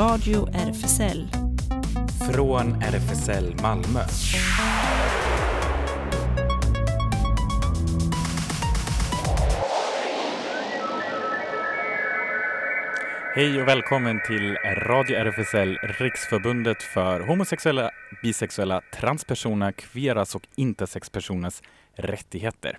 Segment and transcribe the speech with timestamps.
[0.00, 1.28] Radio RFSL.
[2.32, 4.00] Från RFSL Malmö.
[13.34, 17.90] Hej och välkommen till Radio RFSL, Riksförbundet för homosexuella,
[18.22, 21.62] bisexuella, transpersoner, kveras och intersexpersoners
[21.94, 22.78] rättigheter.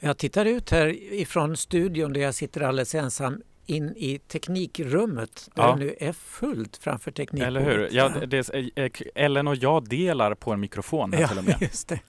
[0.00, 5.62] Jag tittar ut här ifrån studion där jag sitter alldeles ensam in i teknikrummet där
[5.62, 5.72] Ja.
[5.72, 7.46] det nu är fullt framför teknikbordet.
[7.46, 7.88] Eller hur?
[7.92, 11.48] Ja, det är, eh, Ellen och jag delar på en mikrofon här till och Ja,
[11.48, 11.56] med.
[11.68, 12.00] just det.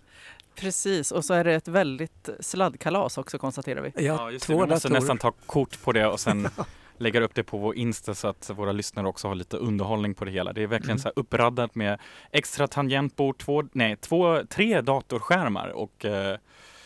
[0.55, 4.05] Precis, och så är det ett väldigt sladdkalas också konstaterar vi.
[4.05, 4.53] Ja, just det.
[4.53, 4.99] två Vi måste datorer.
[5.02, 6.47] nästan ta kort på det och sen
[6.97, 10.25] lägga upp det på vår Insta så att våra lyssnare också har lite underhållning på
[10.25, 10.53] det hela.
[10.53, 10.99] Det är verkligen Mm.
[10.99, 11.99] så här uppraddat med
[12.31, 16.38] extra tangentbord, två, nej, två, tre datorskärmar och eh,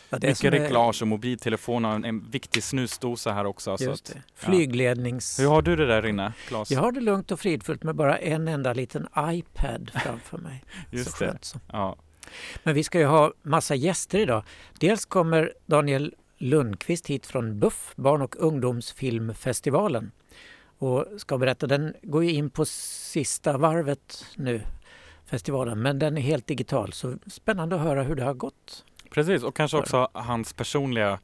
[0.10, 3.78] Ja, det mycket är- reglage och mobiltelefon och en, en viktig snusdosa här också.
[3.78, 4.22] Så Just att, det.
[4.26, 4.34] ja.
[4.36, 5.40] Flyglednings...
[5.40, 6.72] Hur har du det där inne, Claes?
[6.72, 10.64] Jag har det lugnt och fridfullt med bara en enda liten iPad framför mig.
[10.92, 11.38] Just så det.
[11.42, 11.60] så.
[11.72, 11.96] Ja.
[12.64, 14.44] Men vi ska ju ha massa gäster idag.
[14.80, 20.12] Dels kommer Daniel Lundqvist hit från BUFF, Barn och ungdomsfilmfestivalen.
[20.80, 24.62] Och ska berätta, den går ju in på sista varvet nu,
[25.26, 26.94] festivalen, men den är helt digital.
[26.94, 28.86] Så spännande att höra hur det har gått.
[29.12, 31.20] Precis, och kanske också hans personliga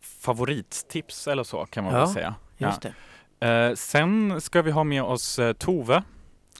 [0.00, 2.34] favorittips eller så kan man Ja, väl säga.
[2.58, 2.94] Just det.
[3.48, 6.02] Eh, sen ska vi ha med oss eh, Tove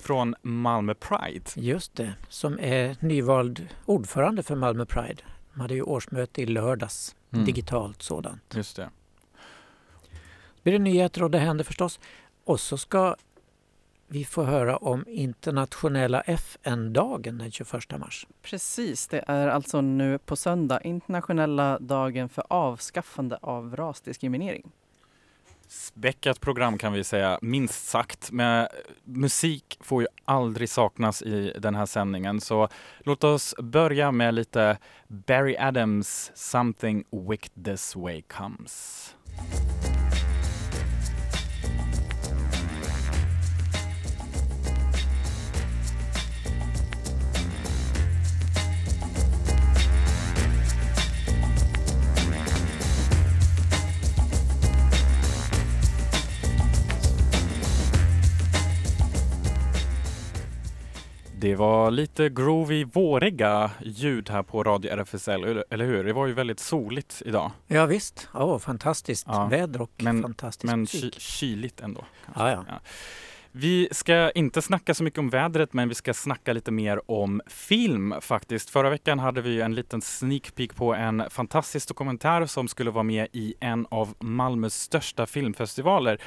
[0.00, 1.44] från Malmö Pride.
[1.54, 5.22] Just det, som är nyvald ordförande för Malmö Pride.
[5.54, 7.44] De hade ju årsmöte i lördags, Mm.
[7.44, 8.42] digitalt sådant.
[8.54, 8.90] Just det.
[10.62, 12.00] blir det nyheter och det händer förstås.
[12.44, 13.16] Och så ska
[14.12, 18.26] vi få höra om internationella FN-dagen den 21 mars.
[18.42, 24.70] Precis, det är alltså nu på söndag internationella dagen för avskaffande av rasdiskriminering.
[25.68, 28.32] Späckat program kan vi säga, minst sagt.
[28.32, 28.68] Men
[29.04, 32.40] musik får ju aldrig saknas i den här sändningen.
[32.40, 32.68] Så
[32.98, 39.14] låt oss börja med lite Barry Adams, Something Wicked This Way Comes.
[61.40, 66.04] Det var lite groovy, våriga ljud här på Radio RFSL, eller- hur?
[66.04, 70.70] Det var ju väldigt soligt idag, Ja visst, oh, fantastiskt Ja, väder och men- fantastisk
[70.70, 71.14] men musik.
[71.14, 72.04] ky- kyligt ändå.
[72.24, 72.42] kanske.
[72.42, 72.80] Ja, ja.
[73.52, 77.40] Vi ska inte snacka så mycket om vädret, men vi ska snacka lite mer om
[77.46, 78.70] film faktiskt.
[78.70, 83.02] Förra veckan hade vi en liten sneak peek på en fantastisk dokumentär som skulle vara
[83.02, 86.20] med i en av Malmös största filmfestivaler,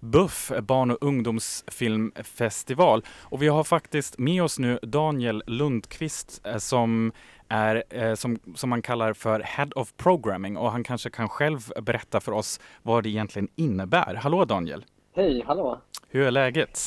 [0.00, 3.04] BUFF, barn och ungdomsfilmfestival.
[3.20, 7.12] Och vi har faktiskt med oss nu Daniel Lundqvist eh, som
[7.48, 11.72] är, eh, som, som man kallar för Head of Programming och han kanske kan själv
[11.82, 14.14] berätta för oss vad det egentligen innebär.
[14.14, 14.84] Hallå Daniel!
[15.12, 15.80] Hej, hallå!
[16.08, 16.78] Hur är läget?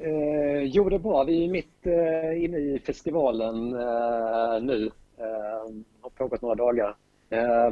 [0.00, 1.24] Eh, jo, det är bra.
[1.24, 4.90] Vi är mitt eh, inne i festivalen eh, nu.
[5.18, 6.96] Eh, har pågått några dagar.
[7.30, 7.70] Eh,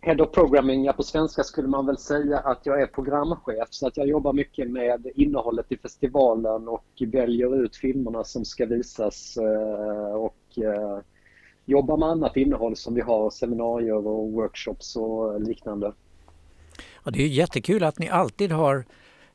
[0.00, 3.86] Head of Programming, ja på svenska skulle man väl säga att jag är programchef så
[3.86, 9.36] att jag jobbar mycket med innehållet i festivalen och väljer ut filmerna som ska visas
[9.36, 10.98] eh, och eh,
[11.64, 15.92] jobbar med annat innehåll som vi har, seminarier och workshops och liknande.
[17.02, 18.84] Och det är jättekul att ni alltid har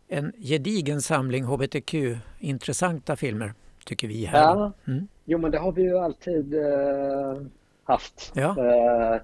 [0.08, 3.54] en gedigen samling hbtq-intressanta filmer,
[3.86, 4.40] tycker vi här.
[4.40, 5.08] Ja, Mm.
[5.26, 7.42] jo men det har vi ju alltid eh,
[7.84, 8.32] haft.
[8.36, 8.50] Ja.
[8.60, 9.22] Eh,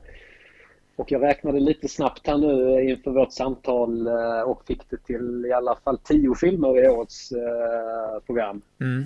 [0.95, 5.45] och jag räknade lite snabbt här nu inför vårt samtal eh, och fick det till
[5.49, 8.61] i alla fall tio filmer i årets eh, program.
[8.81, 9.03] Mm.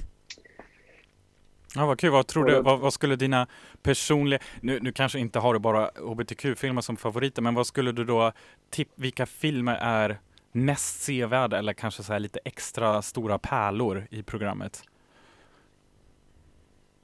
[1.76, 2.12] Ja, vad kul.
[2.12, 3.48] Vad, tror du, vad, vad skulle dina
[3.84, 4.40] personliga...
[4.62, 8.32] Nu, nu kanske inte har du bara hbtq-filmer som favoriter, men vad skulle du då...
[8.70, 10.20] Tipp, vilka filmer är
[10.52, 14.84] mest sevärda eller kanske så här lite extra stora pärlor i programmet?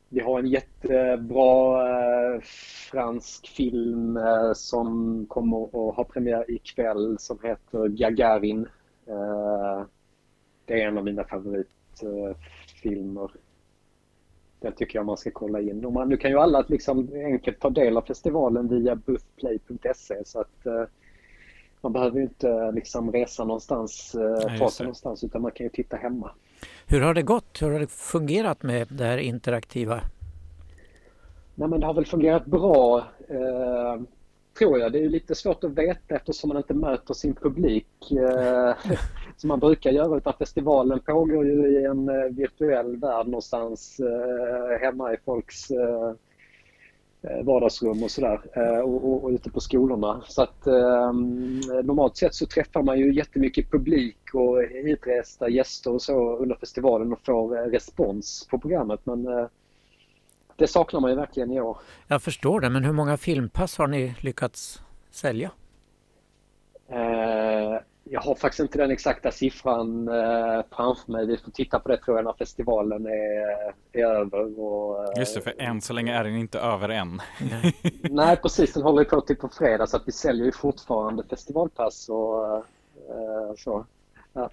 [0.10, 2.42] Vi har en jättebra eh,
[2.92, 8.68] fransk film eh, som kommer att ha premiär ikväll som heter Gagarin.
[9.08, 9.86] Eh,
[10.66, 13.32] det är en av mina favoritfilmer.
[14.62, 15.86] Den tycker jag man ska kolla in.
[15.86, 20.40] Och man, nu kan ju alla liksom enkelt ta del av festivalen via buffplay.se så
[20.40, 20.84] att eh,
[21.82, 25.70] man behöver ju inte liksom resa någonstans, eh, ta sig någonstans utan man kan ju
[25.70, 26.32] titta hemma.
[26.88, 27.62] Hur har det gått?
[27.62, 30.02] Hur har det fungerat med det här interaktiva?
[31.56, 34.02] Nej, men det har väl fungerat bra, eh,
[34.60, 34.92] tror jag.
[34.92, 37.88] Det är lite svårt att veta eftersom man inte möter sin publik.
[39.42, 44.00] Eh, som man brukar göra utan festivalen pågår ju i en eh, virtuell värld någonstans
[44.00, 46.14] eh, hemma i folks eh,
[47.24, 50.24] eh vardagsrum och sådär eh, och, och, och, ute på skolorna.
[50.28, 51.14] Så att eh,
[51.84, 57.14] normalt sett så träffar man ju jättemycket publik och hitresta gäster och så under festivalen
[57.14, 59.28] och får respons på programmet men
[60.56, 61.78] det saknar man ju verkligen i år.
[62.08, 65.52] Jag förstår det, men hur många filmpass har ni lyckats sälja?
[66.88, 67.80] Eh,
[68.12, 71.26] jag har faktiskt inte den exakta siffran eh, framför mig.
[71.26, 74.60] Vi får titta på det tror jag när festivalen är, är över.
[74.60, 77.22] Och, eh, Just det, för än så länge är den inte över än.
[78.02, 78.74] Nej, precis.
[78.74, 82.66] Den håller på till på fredag så att vi säljer ju fortfarande festivalpass och
[83.58, 83.86] så.
[84.34, 84.50] Ja.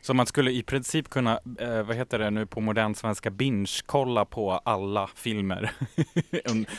[0.00, 4.24] Så man skulle i princip kunna, eh, vad heter det nu på modern svenska, binge-kolla
[4.24, 5.72] på alla filmer?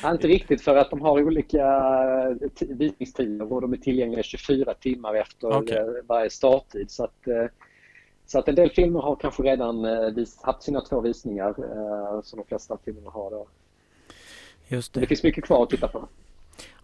[0.01, 4.73] ja, inte riktigt för att de har olika eh, visningstider och de är tillgängliga 24
[4.73, 5.77] timmar efter okay.
[5.77, 6.91] Eh, varje starttid.
[6.91, 7.45] Så att, eh,
[8.25, 11.53] så att en del filmer har kanske redan vis, haft sina två visningar
[12.23, 13.31] som de flesta filmerna har.
[13.31, 13.47] Då.
[14.67, 14.99] Just det.
[14.99, 16.07] det finns mycket kvar att titta på.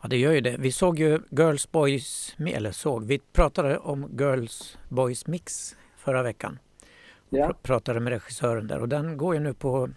[0.01, 0.55] Ja, det gör ju det.
[0.59, 6.59] Vi såg ju Girls Boys, eller såg, vi pratade om Girls Boys Mix förra veckan.
[7.29, 7.47] Ja.
[7.47, 9.89] Pr pratade med regissören där och den går ju nu på,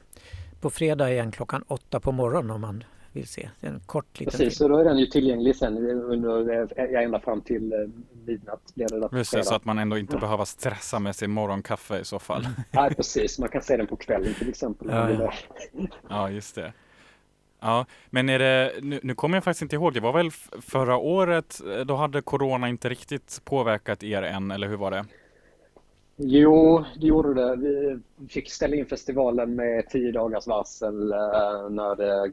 [0.61, 3.51] på fredag igen klockan åtta på morgonen om man vill se.
[3.61, 4.73] Det är en kort liten Precis, film.
[4.73, 7.79] och då är den ju tillgänglig sen under, ända fram till eh,
[8.27, 8.61] midnatt.
[8.75, 12.05] Blir det Just det, så att man ändå inte behöver stressa med sin morgonkaffe i
[12.05, 12.49] så fall.
[12.71, 13.39] Nej, precis.
[13.39, 14.89] Man kan se den på kvällen till exempel.
[14.91, 15.33] Ja, ja.
[16.09, 16.73] ja just det.
[17.61, 20.31] Ja, men är det, nu, nu kommer jag faktiskt inte ihåg, det var väl
[20.61, 25.05] förra året, eh, då hade corona inte riktigt påverkat er än, eller hur var det?
[26.19, 27.57] Jo, det gjorde det.
[27.57, 32.33] Vi fick ställa in festivalen med tio dagars varsel eh, när det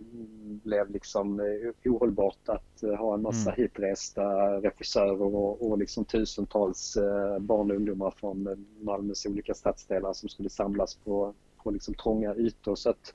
[0.63, 3.61] blev liksom eh, ohållbart att eh, ha en massa mm.
[3.61, 4.23] hitresta
[4.61, 6.97] regissörer och, och liksom tusentals
[7.39, 11.33] barn och ungdomar från Malmös olika stadsdelar som skulle samlas på,
[11.63, 12.75] på liksom trånga ytor.
[12.75, 13.13] Så att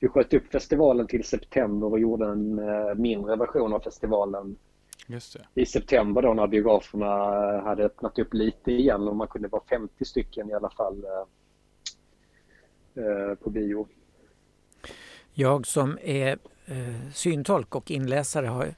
[0.00, 2.60] vi sköt upp festivalen till september och gjorde en
[3.02, 4.56] mindre version av festivalen
[5.54, 7.06] i september då när biograferna
[7.60, 11.26] hade öppnat upp lite igen och man kunde vara 50 stycken i alla fall eh,
[13.04, 13.88] eh, på bio.
[15.32, 18.74] Jag som är eh, syntolk och inläsare har,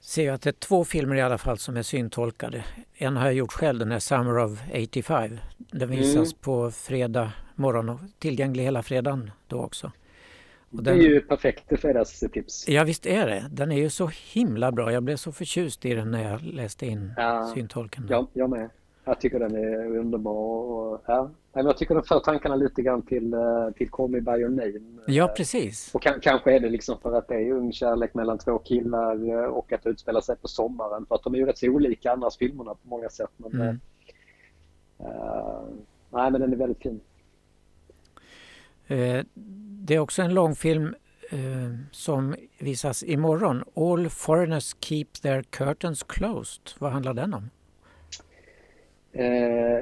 [0.00, 2.64] ser att det är två filmer i alla fall som är syntolkade.
[2.94, 4.58] En har jag gjort själv, den är Summer of
[4.88, 5.38] 85.
[5.56, 6.38] Den visas mm.
[6.40, 9.92] på fredag morgon och tillgänglig hela fredagen då också.
[10.70, 12.68] Den, det är ju perfekt fredagstips.
[12.68, 13.46] Ja visst är det.
[13.50, 14.92] Den är ju så himla bra.
[14.92, 18.06] Jag blev så förtjust i den när jag läste in ja, syntolken.
[18.10, 18.70] Ja, jag med.
[19.04, 20.32] Jag tycker den är underbar.
[20.32, 21.30] Och, ja.
[21.52, 24.80] Jag tycker den för tankarna lite grann till, eh, till Call Me By Your Name.
[25.06, 25.94] Ja, precis.
[25.94, 29.44] Och kanske är det liksom för att det är ung kärlek mellan två killar eh,
[29.44, 31.06] och att utspela sig på sommaren.
[31.06, 33.30] För att de är ju rätt så olika annars filmerna på många sätt.
[33.36, 33.80] Men, mm.
[35.00, 35.62] uh,
[36.10, 37.00] nej, men den är väldigt fin.
[38.90, 39.24] Eh,
[39.84, 40.94] det är också en långfilm
[41.30, 41.38] eh,
[41.92, 43.64] som visas imorgon.
[43.74, 46.62] All foreigners keep their curtains closed.
[46.78, 47.50] Vad handlar den om?
[49.12, 49.24] Eh,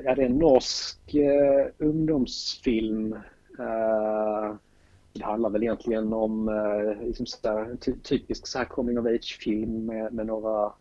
[0.04, 3.12] ja, det är en norsk eh, ungdomsfilm.
[3.58, 4.54] Eh,
[5.12, 9.86] det handlar väl egentligen om eh, liksom så ty typisk så här coming of age-film
[9.86, 10.72] med, med några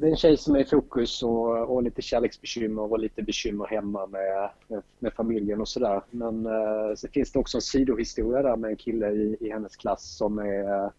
[0.00, 3.66] det är en tjej som är i fokus och, och lite kärleksbekymmer och lite bekymmer
[3.66, 6.02] hemma med, med, med familjen och sådär.
[6.10, 9.76] Men eh, så finns det också en sidohistoria där med en kille i, i hennes
[9.76, 10.90] klass som är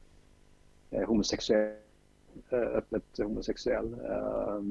[0.92, 1.76] eh, homosexuell,
[2.50, 3.94] eh, öppet homosexuell.
[3.94, 4.62] Eh,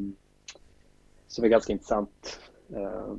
[1.27, 2.41] som är ganska intressant.
[2.75, 3.15] Eh,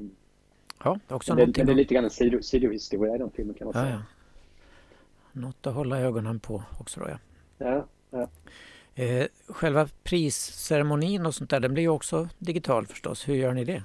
[0.84, 3.74] ja, också det, det är lite grann en sido, sidohistoria i den filmen kan man
[3.74, 3.86] säga.
[3.86, 5.42] Ja, ja.
[5.42, 7.18] Något att hålla ögonen på också då ja.
[7.58, 8.27] Ja, ja.
[8.95, 13.27] Eh, själva prisceremonin och sånt där, den blir ju också digital förstås.
[13.27, 13.83] Hur gör ni det?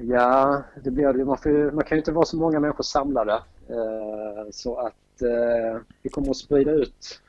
[0.00, 1.24] Ja, det blir det.
[1.24, 3.32] Man, får, man kan ju inte vara så många människor samlade.
[3.68, 7.20] Eh, så att eh, vi kommer att sprida ut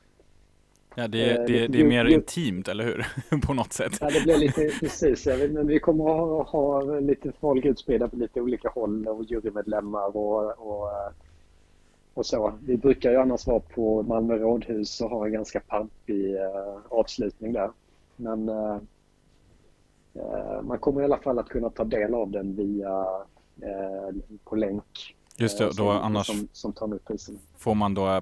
[0.96, 3.06] Ja, det, är, det, det är mer intimt, eller hur?
[3.48, 3.98] på något sätt.
[4.02, 5.26] Ja, det blir lite precis.
[5.26, 10.50] Men vi kommer att ha lite folk utspridda på lite olika håll och jurymedlemmar och,
[10.58, 10.90] och
[12.14, 12.54] och så.
[12.66, 17.54] Vi brukar ju annars vara på Malmö rådhus och ha en ganska pampig uh, avslutning
[17.54, 17.72] där.
[18.16, 18.78] Men uh,
[20.16, 23.06] uh, man kommer i alla fall att kunna ta del av den via
[24.44, 25.16] på länk.
[25.38, 27.00] Just det, då som, annars som, som
[27.58, 28.22] får man då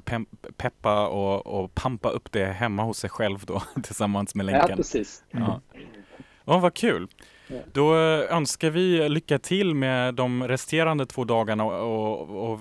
[0.58, 4.70] peppa och, och pampa upp det hemma hos sig själv då tillsammans med länken.
[4.70, 5.24] Ja, precis.
[5.32, 5.62] Ja.
[6.46, 7.08] Oh, vad kul!
[7.74, 12.60] Då önskar vi lycka till med de resterande två dagarna och, och, och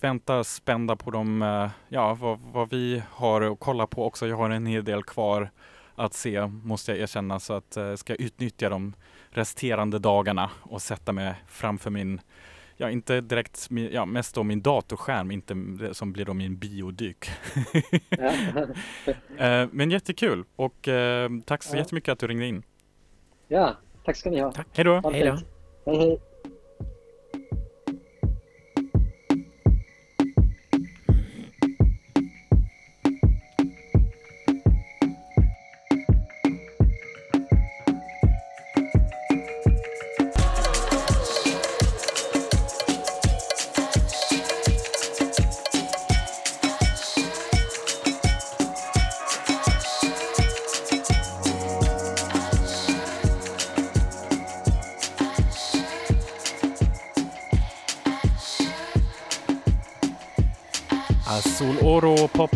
[0.00, 4.26] vänta spända på de, eh, ja, vad, vad, vi har att kolla på också.
[4.26, 5.50] Jag har en hel del kvar
[5.94, 7.40] att se, måste jag erkänna.
[7.40, 8.94] Så att jag ska utnyttja de
[9.30, 12.20] resterande dagarna och sätta mig framför min
[12.80, 15.54] Ja, inte direkt, ja, mest då min datorskärm, inte
[15.92, 17.30] som blir då min biodyk.
[19.70, 20.88] Men jättekul och
[21.44, 21.78] tack så ja.
[21.78, 22.62] jättemycket att du ringde in.
[23.48, 24.52] Ja, tack ska ni ha.
[24.52, 24.66] Tack.
[24.72, 25.10] Hej då.
[25.12, 25.38] Hej då.
[25.92, 26.20] Hej, hej.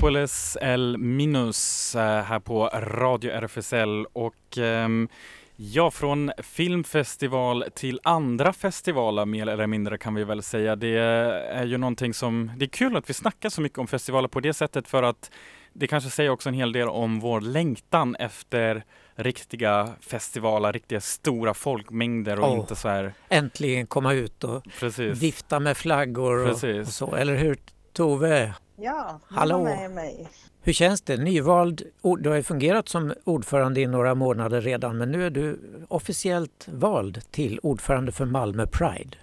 [0.03, 5.09] Oro Populis El Minus eh, här på Radio RFSL och ehm,
[5.57, 10.77] Ja, från filmfestival till andra festivaler mer eller mindre kan vi väl säga.
[10.77, 14.29] Det är ju någonting som, det är kul att vi snackar så mycket om festivaler
[14.29, 15.31] på det sättet för att
[15.73, 21.55] det kanske säger också en hel del om vår längtan efter riktiga festivaler, riktiga stora
[21.55, 23.13] folkmängder och oh, inte så här...
[23.29, 25.19] Äntligen komma ut och Precis.
[25.19, 27.57] vifta med flaggor och, och, så, eller hur
[27.93, 28.55] Tove?
[28.83, 29.65] Ja, Hallå.
[29.65, 30.29] med mig.
[30.63, 31.17] Hur känns det?
[31.17, 31.83] Nyvald,
[32.19, 35.59] du har ju fungerat som ordförande i några månader redan men nu är du
[35.89, 39.17] officiellt vald till ordförande för Malmö Pride.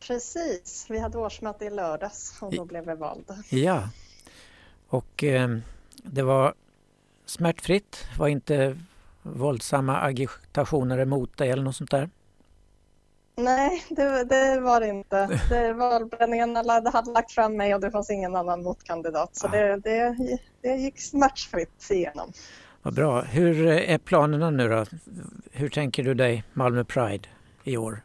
[0.00, 3.24] Precis, vi hade årsmöte i lördags och då blev jag vald.
[3.50, 3.88] Ja,
[4.88, 5.58] och eh,
[5.96, 6.54] det var
[7.26, 8.78] smärtfritt, var inte
[9.22, 12.10] våldsamma agitationer emot dig eller något sånt där?
[13.38, 15.40] Nej, det, det, var det inte.
[15.48, 19.36] Det valberedningen hade lagt fram mig och det fanns ingen annan motkandidat.
[19.36, 20.16] Så det, det,
[20.62, 22.32] det gick smärtfritt igenom.
[22.82, 23.20] Vad bra.
[23.20, 24.84] Hur är planerna nu då?
[25.52, 27.28] Hur tänker du dig Malmö Pride
[27.64, 28.02] i år?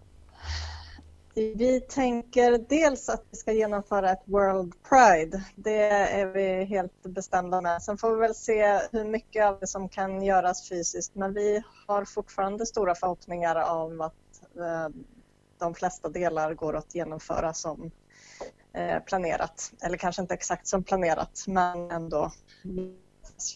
[1.34, 5.44] Vi tänker dels att vi ska genomföra ett World Pride.
[5.56, 7.82] Det är vi helt bestämda med.
[7.82, 11.16] Sen får vi väl se hur mycket av det som kan göras fysiskt.
[11.16, 14.14] Men vi har fortfarande stora förhoppningar om att
[14.56, 14.90] eh,
[15.62, 17.92] de flesta delar går att genomföra som
[18.74, 19.74] eh, planerat.
[19.84, 22.32] Eller kanske inte exakt som planerat men ändå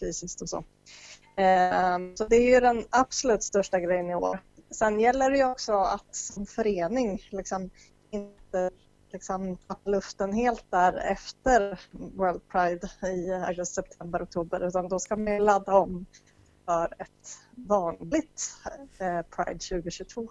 [0.00, 0.64] fysiskt och så.
[1.36, 4.42] Ehm, så det är ju den absolut största grejen i år.
[4.70, 7.70] Sen gäller det ju också att som förening liksom
[8.10, 8.70] inte
[9.12, 15.16] liksom tappa luften helt där efter World Pride i augusti, september, oktober utan då ska
[15.16, 16.06] man ladda om
[16.64, 18.50] för ett vanligt
[18.98, 20.28] eh, Pride 2022.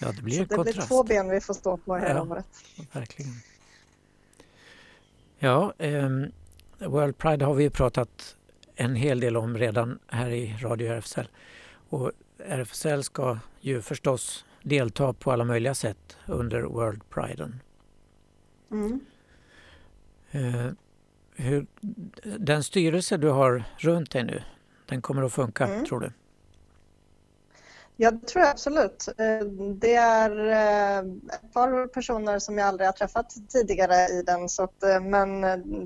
[0.00, 0.76] Ja, det blir Så det kontrast.
[0.76, 2.46] blir två ben vi får stå på hela ja, året.
[2.92, 3.32] Verkligen.
[5.38, 6.10] Ja, eh,
[6.78, 8.36] World Pride har vi pratat
[8.74, 11.28] en hel del om redan här i Radio RFSL.
[11.88, 17.60] Och RFSL ska ju förstås delta på alla möjliga sätt under World Priden.
[18.70, 19.00] Mm.
[20.30, 20.66] Eh,
[21.34, 21.66] hur,
[22.38, 24.42] den styrelse du har runt dig nu,
[24.86, 25.84] den kommer att funka mm.
[25.84, 26.12] tror du?
[27.98, 29.08] Ja, det tror jag absolut.
[29.18, 30.98] Eh, det är eh,
[31.34, 34.48] ett par personer som jag aldrig har träffat tidigare i den.
[34.48, 35.40] Så att, eh, men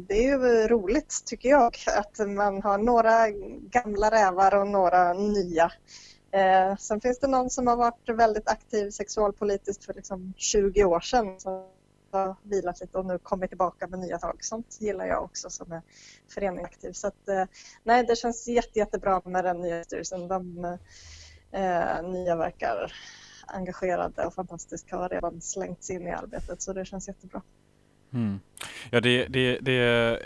[0.06, 3.28] det är ju roligt, tycker jag, att man har några
[3.70, 5.72] gamla rävar och några nya.
[6.78, 11.40] Sen finns det någon som har varit väldigt aktiv sexualpolitiskt för liksom 20 år sedan
[11.40, 11.66] som
[12.10, 14.36] har vilat lite och nu kommer tillbaka med nya tag.
[14.40, 15.82] Sånt gillar jag också som är
[16.34, 16.92] föreningsaktiv.
[16.92, 17.48] Så att,
[17.84, 20.28] nej, det känns jätte, jättebra med den nya styrelsen.
[20.28, 20.78] De,
[21.52, 22.92] Eh, nya verkar
[23.46, 27.42] engagerade och fantastiska och har redan slängts in i arbetet så det känns jättebra.
[28.12, 28.40] Mm.
[28.90, 29.72] Ja, det, det, det,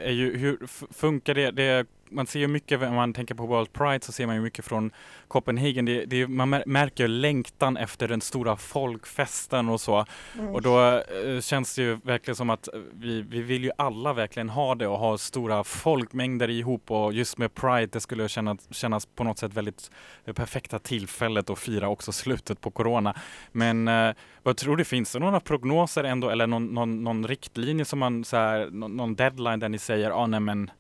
[0.04, 1.50] är ju, hur funkar det?
[1.50, 4.42] det man ser ju mycket, om man tänker på World Pride så ser man ju
[4.42, 4.90] mycket från
[5.28, 5.85] Copenhagen.
[5.85, 10.06] Det, det, man märker längtan efter den stora folkfesten och så.
[10.38, 10.54] Mm.
[10.54, 14.49] Och då eh, känns det ju verkligen som att vi, vi vill ju alla verkligen
[14.49, 19.06] ha det och ha stora folkmängder ihop och just med Pride det skulle kännas, kännas
[19.06, 19.90] på något sätt väldigt
[20.25, 23.14] det perfekta tillfället att fira också slutet på Corona.
[23.52, 27.85] Men eh, vad tror du, finns det några prognoser ändå eller någon, någon, någon riktlinje
[27.85, 30.71] som man så här, någon, någon deadline där ni säger, ah, nej men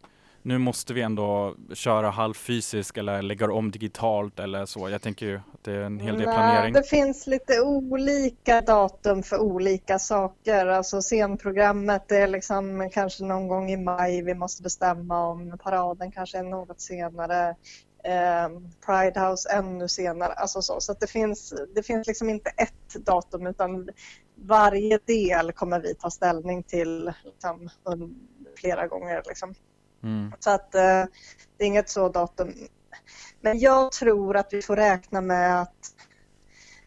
[0.46, 4.88] nu måste vi ändå köra halvfysiskt eller lägga om digitalt eller så.
[4.88, 6.72] Jag tänker ju att det är en hel del Nej, planering.
[6.72, 10.66] Det finns lite olika datum för olika saker.
[10.66, 15.58] Alltså scenprogrammet är liksom kanske någon gång i maj vi måste bestämma om.
[15.62, 17.48] Paraden kanske är något senare.
[18.04, 18.48] Eh,
[18.86, 20.32] Pride House ännu senare.
[20.32, 23.88] Alltså så så det, finns, det finns liksom inte ett datum utan
[24.36, 27.70] varje del kommer vi ta ställning till liksom,
[28.56, 29.22] flera gånger.
[29.26, 29.54] Liksom.
[30.04, 30.32] Mm.
[30.38, 31.04] Så att eh,
[31.56, 32.54] det är inget så datum.
[33.40, 35.94] Men jag tror att vi får räkna med att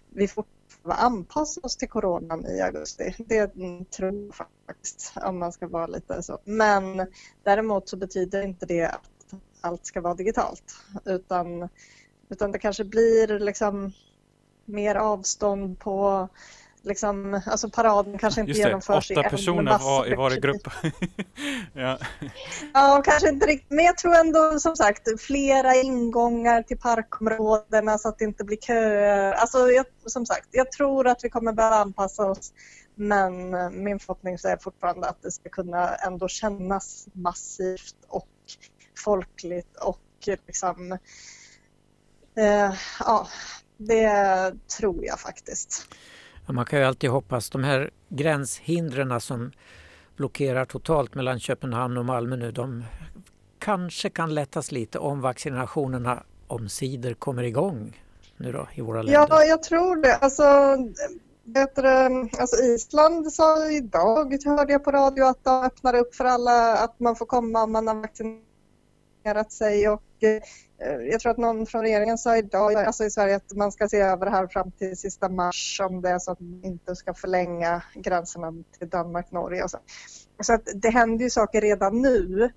[0.09, 0.45] vi får
[0.83, 3.15] anpassa oss till coronan i augusti.
[3.17, 3.47] Det
[3.91, 6.39] tror jag faktiskt, om man ska vara lite så.
[6.43, 7.07] Men
[7.43, 11.69] däremot så betyder inte det att allt ska vara digitalt, utan,
[12.29, 13.91] utan det kanske blir liksom
[14.65, 16.29] mer avstånd på
[16.87, 20.67] liksom, alltså paraden kanske inte Just det, genomförs åtta personer var, i varje grupp.
[21.73, 21.97] ja.
[22.73, 23.69] ja, kanske inte riktigt.
[23.69, 28.57] Men jag tror ändå som sagt flera ingångar till parkområdena så att det inte blir
[28.57, 29.33] köer.
[29.33, 32.53] Alltså, jag, som sagt, jag tror att vi kommer behöva anpassa oss.
[32.95, 33.51] Men
[33.83, 38.27] min förhoppning är fortfarande att det ska kunna ändå kännas massivt och
[39.03, 39.99] folkligt och
[40.47, 40.91] liksom
[42.37, 43.27] eh, ja,
[43.77, 45.87] det tror jag faktiskt.
[46.53, 47.49] Man kan ju alltid hoppas.
[47.49, 49.51] De här gränshindren som
[50.15, 52.83] blockerar totalt mellan Köpenhamn och Malmö nu, de
[53.59, 58.01] kanske kan lättas lite om vaccinationerna omsider kommer igång
[58.37, 59.27] nu då i våra länder.
[59.29, 60.15] Ja, jag tror det.
[60.15, 60.43] Alltså,
[61.43, 62.05] bättre,
[62.39, 66.99] alltså Island sa idag, hörde jag på radio, att de öppnar upp för alla, att
[66.99, 70.41] man får komma om man har vaccinerat sig och Eh,
[70.79, 73.89] Eh, jag tror att någon från regeringen sa idag alltså i Sverige att man ska
[73.89, 76.95] se över det här fram till sista mars om det är så att man inte
[76.95, 79.77] ska förlänga gränserna till Danmark, Norge och så.
[80.41, 82.49] Så att det händer ju saker redan nu.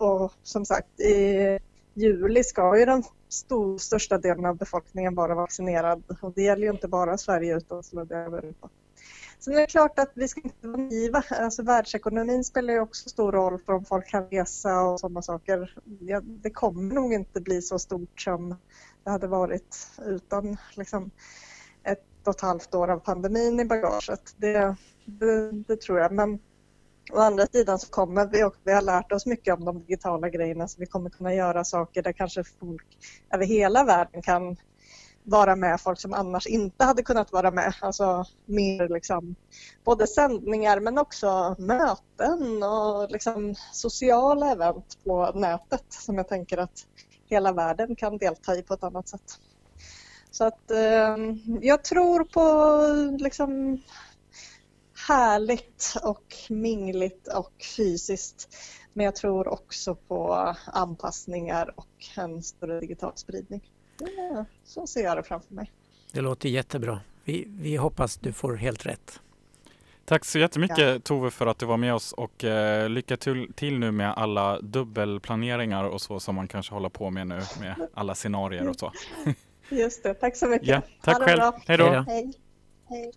[0.00, 1.58] Och som sagt, i
[1.94, 6.70] juli ska ju den stor, största delen av befolkningen vara vaccinerad och det gäller ju
[6.70, 8.68] inte bara Sverige utan hela Europa.
[9.44, 11.22] Sen är det klart att vi ska inte vara naiva.
[11.30, 15.78] Alltså, världsekonomin spelar ju också stor roll för om folk kan resa och sådana saker.
[16.00, 18.56] Ja, det kommer nog inte bli så stort som
[19.04, 21.10] det hade varit utan liksom,
[21.82, 24.34] ett och ett halvt år av pandemin i bagaget.
[24.36, 26.12] Det, det, det tror jag.
[26.12, 26.38] Men
[27.12, 30.28] å andra sidan så kommer vi och vi har lärt oss mycket om de digitala
[30.28, 32.98] grejerna så vi kommer kunna göra saker där kanske folk
[33.30, 34.56] över hela världen kan
[35.24, 37.74] vara med folk som annars inte hade kunnat vara med.
[37.80, 39.34] Alltså mer liksom,
[39.84, 46.86] både sändningar men också möten och liksom sociala event på nätet som jag tänker att
[47.26, 49.38] hela världen kan delta i på ett annat sätt.
[50.30, 51.16] Så att eh,
[51.60, 53.82] jag tror på liksom
[55.08, 58.48] härligt och mingligt och fysiskt.
[58.92, 63.70] Men jag tror också på anpassningar och en större digital spridning.
[64.64, 65.72] Så ser jag det framför mig.
[66.12, 67.00] Det låter jättebra.
[67.24, 69.20] Vi, vi hoppas du får helt rätt.
[70.04, 70.98] Tack så jättemycket ja.
[70.98, 74.60] Tove för att du var med oss och eh, lycka till, till, nu med alla
[74.60, 78.92] dubbelplaneringar och så som man kanske håller på med nu med alla scenarier och så.
[79.70, 80.68] Just det, tack så mycket.
[80.68, 81.52] Ja, tack själv.
[81.66, 81.84] Hej då.
[81.84, 82.32] Hej.
[82.88, 83.12] Hej.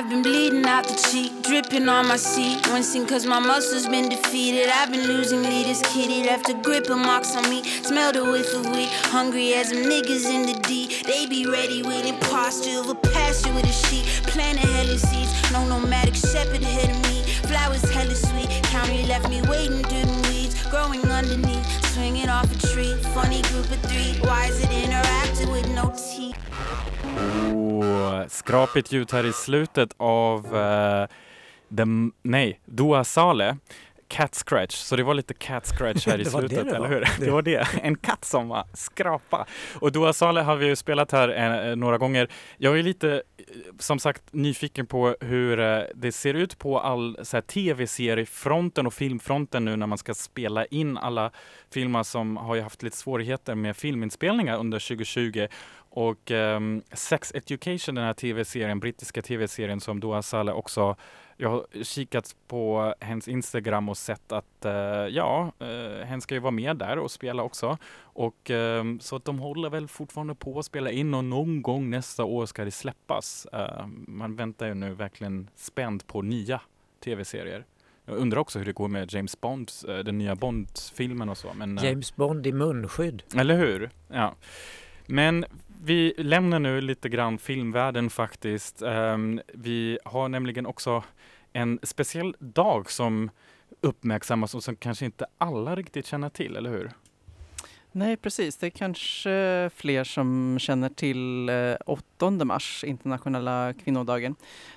[0.00, 2.66] I've been bleeding out the cheek, dripping on my seat.
[2.72, 4.70] Wincing cause my muscles been defeated.
[4.70, 7.62] I've been losing leaders, kitty left a grip and marks on me.
[7.62, 11.02] Smell the whiff of weed, hungry as them niggas in the D.
[11.06, 14.06] They be ready with imposture of a pasture with a sheet.
[14.24, 17.22] Planting hella seeds, no nomadic shepherd ahead of me.
[17.50, 20.66] Flowers hella sweet, county left me waiting through the weeds.
[20.70, 22.94] Growing underneath, swinging off a tree.
[23.12, 26.49] Funny group of three, why is it interacting with no teeth?
[28.30, 31.06] Skrapigt ljud här i slutet av uh,
[31.76, 31.84] the,
[32.22, 33.54] nej, Dua Saleh.
[34.08, 37.00] Cat scratch, så det var lite cat scratch här i slutet, eller hur?
[37.00, 37.24] Det.
[37.24, 39.46] det var det, en katt som var skrapa.
[39.74, 42.28] Och Dua Saleh har vi ju spelat här eh, några gånger.
[42.58, 43.44] Jag är lite, eh,
[43.78, 49.76] som sagt, nyfiken på hur eh, det ser ut på all tv-seriefronten och filmfronten nu
[49.76, 51.30] när man ska spela in alla
[51.72, 55.46] filmer som har ju haft lite svårigheter med filminspelningar under 2020
[55.90, 60.96] och um, Sex Education, den här tv-serien, brittiska tv-serien som Dua Saleh också,
[61.36, 64.72] jag har kikat på hennes Instagram och sett att uh,
[65.08, 67.78] ja, uh, hen ska ju vara med där och spela också.
[67.98, 71.90] Och um, så att de håller väl fortfarande på att spela in och någon gång
[71.90, 73.46] nästa år ska det släppas.
[73.54, 76.60] Uh, man väntar ju nu verkligen spänd på nya
[77.04, 77.64] tv-serier.
[78.04, 81.48] Jag undrar också hur det går med James Bond, den nya Bond-filmen och så.
[81.54, 83.22] Men, James Bond i munskydd.
[83.36, 83.90] Eller hur?
[84.08, 84.34] Ja.
[85.10, 85.44] Men
[85.82, 88.82] vi lämnar nu lite grann filmvärlden faktiskt.
[88.82, 91.04] Um, vi har nämligen också
[91.52, 93.30] en speciell dag som
[93.80, 96.90] uppmärksammas och som kanske inte alla riktigt känner till, eller hur?
[97.92, 98.56] Nej, precis.
[98.56, 104.34] Det är kanske fler som känner till eh, 8 mars, internationella kvinnodagen.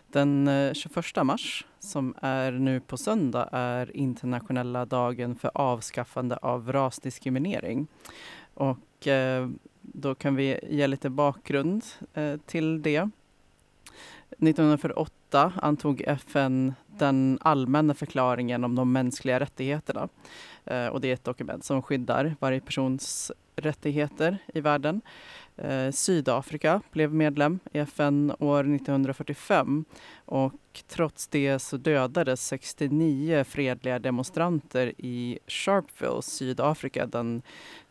[0.08, 6.72] Den eh, 21 mars, som är nu på söndag, är internationella dagen för avskaffande av
[6.72, 7.88] rasdiskriminering.
[8.54, 9.50] Och eh,
[9.84, 13.10] då kan vi ge lite bakgrund eh, till det.
[14.30, 20.10] 1948 antog FN den allmänna förklaringen om de mänskliga rättigheterna.
[20.66, 25.02] Eh, och det är ett dokument som skyddar varje persons rättigheter i världen.
[25.58, 29.86] Eh, Sydafrika blev medlem i FN år 1945
[30.26, 37.42] och trots det så dödades 69 fredliga demonstranter i Sharpeville, Sydafrika den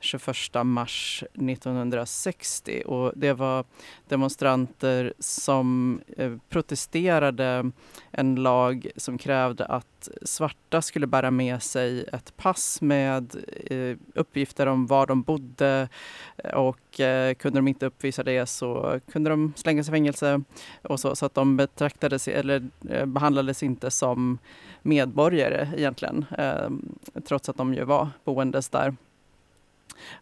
[0.00, 2.82] 21 mars 1960.
[2.86, 3.64] Och det var
[4.08, 7.70] demonstranter som eh, protesterade
[8.10, 13.36] en lag som krävde att svarta skulle bära med sig ett pass med
[13.70, 15.88] eh, uppgifter om var de bodde
[16.54, 20.42] och eh, kunde de inte uppvisa det så kunde de slängas i fängelse
[20.82, 24.38] och så, så att de betraktades eller Eh, behandlades inte som
[24.82, 26.70] medborgare egentligen eh,
[27.24, 28.94] trots att de ju var boendes där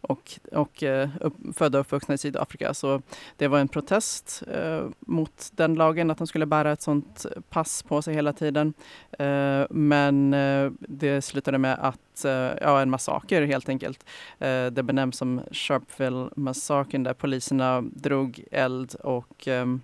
[0.01, 2.75] och, och eh, upp, födda och uppvuxna i Sydafrika.
[2.75, 3.03] Så
[3.37, 7.83] det var en protest eh, mot den lagen, att de skulle bära ett sånt pass
[7.83, 8.75] på sig hela tiden.
[9.19, 14.05] Eh, men eh, det slutade med att, eh, ja en massaker helt enkelt.
[14.39, 19.81] Eh, det benämns som Sharpeville-massakern där poliserna drog eld och ehm,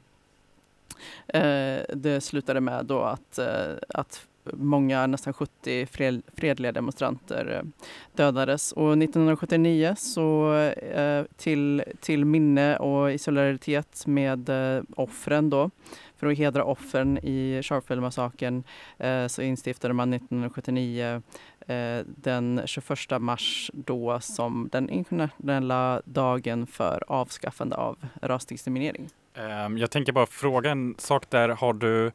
[1.29, 5.87] Eh, det slutade med då att, eh, att många, nästan 70
[6.37, 8.73] fredliga demonstranter eh, dödades.
[8.73, 10.55] Och 1979 så
[10.93, 15.71] eh, till, till minne och i solidaritet med eh, offren då,
[16.17, 18.63] för att hedra offren i Sharpeville-massakern
[19.29, 21.23] så instiftade man 1979
[22.05, 29.09] den 21 mars då som den internationella dagen för avskaffande av rasdiskriminering.
[29.37, 31.49] Ehm, jag tänker bara fråga en sak där.
[31.49, 32.13] Har du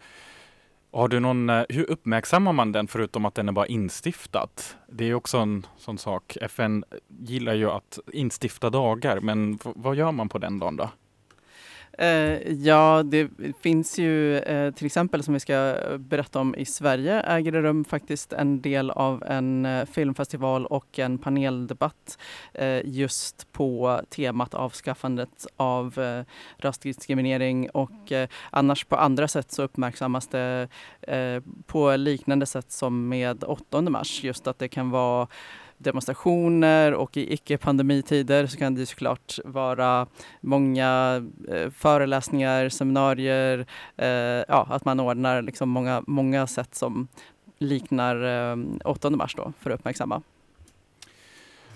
[0.91, 4.77] har du någon, eh, hur uppmärksammar man den förutom att den är bara instiftat?
[4.87, 6.37] Det är också en sån sak.
[6.41, 6.83] FN
[7.19, 10.89] gillar ju att instifta dagar, men vad gör man på den dagen då?
[12.01, 13.29] Eh, ja, det
[13.61, 17.85] finns ju eh, till exempel som vi ska berätta om i Sverige äger det rum
[17.85, 22.17] faktiskt en del av en eh, filmfestival och en paneldebatt
[22.53, 26.23] eh, just på temat avskaffandet av eh,
[26.57, 30.67] rasdiskriminering och eh, annars på andra sätt så uppmärksammas det
[31.01, 34.23] eh, på liknande sätt som med 8 mars.
[34.23, 35.27] Just att det kan vara
[35.81, 40.07] demonstrationer och i icke-pandemitider så kan det såklart vara
[40.41, 43.65] många eh, föreläsningar, seminarier,
[43.97, 44.07] eh,
[44.47, 47.07] ja, att man ordnar liksom många, många sätt som
[47.57, 50.21] liknar eh, 8 mars då för att uppmärksamma.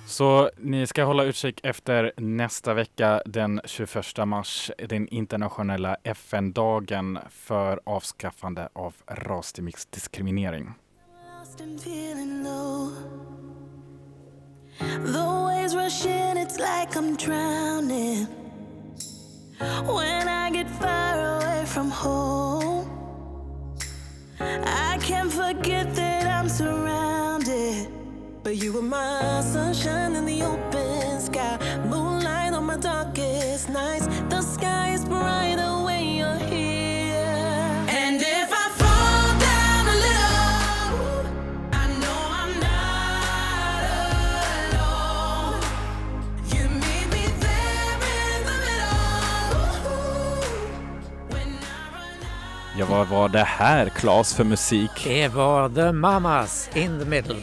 [0.08, 7.80] Så ni ska hålla utkik efter nästa vecka den 21 mars, den internationella FN-dagen för
[7.84, 10.74] avskaffande av rasdiskriminering.
[14.80, 18.28] The waves rush in, it's like I'm drowning.
[19.86, 22.90] When I get far away from home,
[24.40, 27.88] I can't forget that I'm surrounded.
[28.44, 31.58] But you were my sunshine in the open sky,
[31.90, 34.08] moonlight on my darkest nights.
[34.30, 35.75] The sky is brighter
[52.78, 54.92] Ja, vad var det här Klas för musik?
[55.04, 57.42] Det var The Mamas in the middle.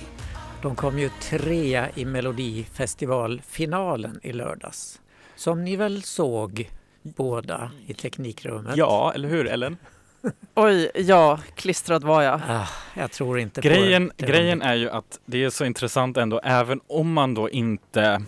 [0.62, 5.00] De kom ju trea i Melodifestivalfinalen i lördags.
[5.36, 6.70] Som ni väl såg
[7.02, 8.76] båda i teknikrummet?
[8.76, 9.76] Ja, eller hur Ellen?
[10.54, 12.40] Oj, ja, klistrad var jag.
[12.48, 14.26] Ah, jag tror inte grejen, på det.
[14.26, 18.22] Grejen är ju att det är så intressant ändå, även om man då inte,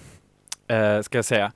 [0.69, 1.53] eh, ska jag säga,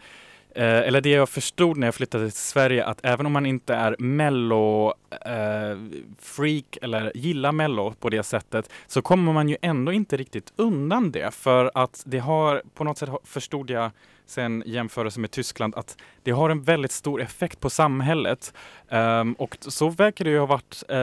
[0.58, 3.74] Eh, eller det jag förstod när jag flyttade till Sverige att även om man inte
[3.74, 10.16] är mello-freak eh, eller gillar mello på det sättet så kommer man ju ändå inte
[10.16, 13.90] riktigt undan det för att det har på något sätt förstod jag
[14.26, 18.54] sen jämförelse med Tyskland att det har en väldigt stor effekt på samhället.
[18.88, 20.96] Um, och så verkar det ju ha varit uh,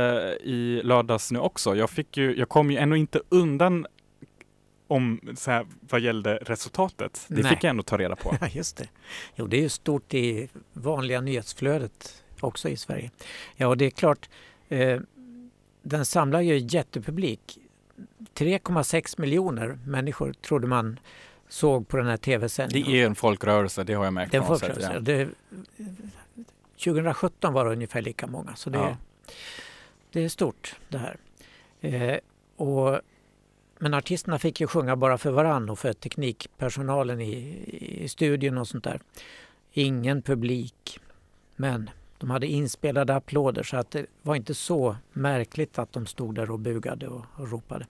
[0.44, 1.76] i lördags nu också.
[1.76, 3.86] Jag, fick ju, jag kom ju ändå inte undan
[4.88, 7.26] om så här, vad gällde resultatet.
[7.28, 7.52] Det Nej.
[7.52, 8.38] fick jag ändå ta reda på.
[8.42, 8.88] Ja, just det.
[9.36, 13.12] Jo, det är ju stort i vanliga nyhetsflödet också i Sverige.
[13.56, 14.30] Ja, och det är klart,
[14.70, 15.00] eh,
[15.82, 17.60] den samlar ju jättepublik.
[18.34, 21.00] 3,6 miljoner människor trodde man
[21.50, 22.92] såg på den här tv-sändningen.
[22.92, 24.32] Det är en folkrörelse, det har jag märkt.
[24.32, 24.92] Det är en folkrörelse.
[24.94, 25.00] Ja.
[25.00, 25.30] Det,
[26.84, 28.98] 2017 var det ungefär lika många, så det, ja.
[30.12, 31.18] det är stort det här.
[31.82, 32.18] Eh,
[32.56, 33.02] och
[33.86, 37.34] men artisterna fick ju sjunga bara för varann och för teknikpersonalen i,
[38.04, 39.00] i studion och sånt där.
[39.74, 41.00] ingen publik.
[41.56, 46.36] Men de hade inspelade applåder så att det var inte så märkligt att de stod
[46.36, 47.88] där och bugade och, och ropade.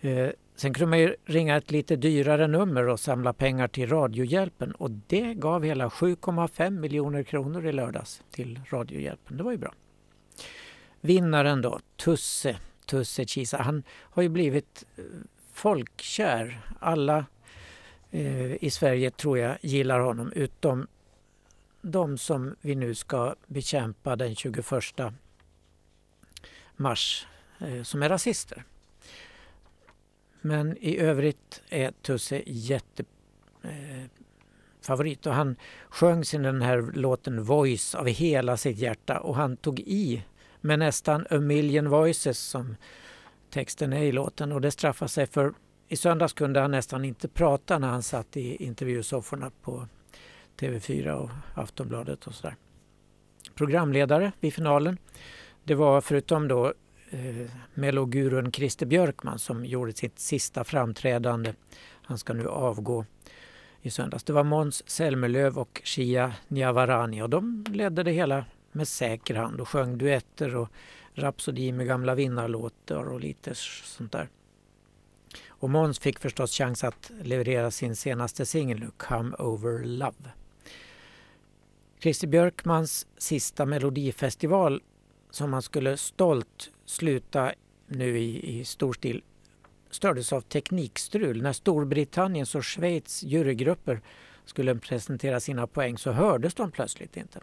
[0.00, 4.72] Eh, sen kunde man ju ringa ett lite dyrare nummer och samla pengar till Radiohjälpen
[4.72, 9.36] och det gav hela 7,5 miljoner kronor i lördags till Radiohjälpen.
[9.36, 9.74] Det var ju bra.
[11.00, 15.04] Vinnaren då, Tusse, Tusse Kisa, han har ju blivit eh,
[15.52, 16.60] folkkär.
[16.80, 17.26] Alla
[18.10, 20.86] eh, i Sverige tror jag gillar honom utom
[21.82, 24.64] de som vi nu ska bekämpa den 21
[26.76, 27.26] mars
[27.58, 28.64] eh, som är rasister.
[30.40, 35.56] Men i övrigt är Tusse jättefavorit eh, och han
[35.88, 40.24] sjöng sin den här låten Voice av hela sitt hjärta och han tog i
[40.60, 42.76] med nästan a million voices som
[43.50, 45.52] texten är i låten och det straffar sig för
[45.88, 49.88] i söndags kunde han nästan inte prata när han satt i intervjusofforna på
[50.60, 52.56] TV4 och Aftonbladet och sådär.
[53.54, 54.98] Programledare vid finalen,
[55.64, 56.72] det var förutom då
[57.10, 61.54] eh, mellogurun Christer Björkman som gjorde sitt sista framträdande.
[62.02, 63.04] Han ska nu avgå
[63.82, 64.24] i söndags.
[64.24, 68.44] Det var Måns Zelmerlöw och Shia Niavarani och de ledde det hela
[68.76, 70.68] med säker hand och sjöng duetter och
[71.14, 74.28] rapsodi med gamla vinnarlåtar och lite sånt där.
[75.48, 80.30] Och Måns fick förstås chans att leverera sin senaste singel Come Over Love.
[82.00, 84.82] Christer Björkmans sista melodifestival
[85.30, 87.52] som han skulle stolt sluta
[87.86, 89.22] nu i, i stor stil
[89.90, 91.42] stördes av teknikstrul.
[91.42, 94.00] När Storbritanniens och Schweiz jurygrupper
[94.44, 97.40] skulle presentera sina poäng så hördes de plötsligt inte.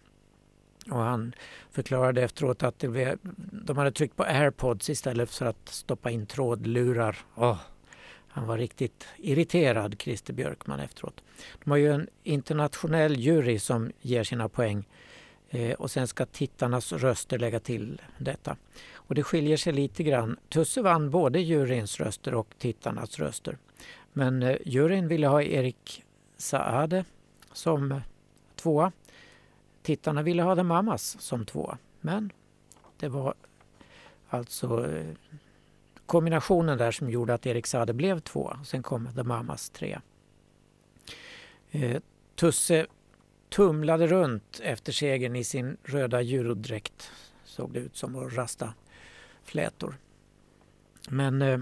[0.91, 1.35] Och han
[1.71, 3.17] förklarade efteråt att blev,
[3.51, 7.17] de hade tryckt på airpods istället för att stoppa in trådlurar.
[7.35, 7.59] Oh.
[8.27, 11.23] Han var riktigt irriterad, Christer Björkman, efteråt.
[11.63, 14.87] De har ju en internationell jury som ger sina poäng
[15.49, 18.57] eh, och sen ska tittarnas röster lägga till detta.
[18.93, 20.37] Och det skiljer sig lite grann.
[20.49, 23.57] Tusse vann både juryns röster och tittarnas röster.
[24.13, 26.03] Men eh, juryn ville ha Erik
[26.37, 27.05] Saade
[27.53, 28.01] som
[28.55, 28.91] tvåa.
[29.83, 31.77] Tittarna ville ha The Mamas som tvåa.
[32.01, 32.31] Men
[32.97, 33.33] det var
[34.29, 35.15] alltså eh,
[36.05, 38.53] kombinationen där som gjorde att Erik Saade blev två.
[38.65, 39.99] Sen kom The Mamas tre.
[41.71, 42.01] Eh,
[42.35, 42.87] Tusse
[43.49, 47.11] tumlade runt efter segern i sin röda jurodräkt.
[47.43, 48.73] Såg det ut som att rasta
[49.43, 49.95] flätor.
[51.09, 51.59] Men eh,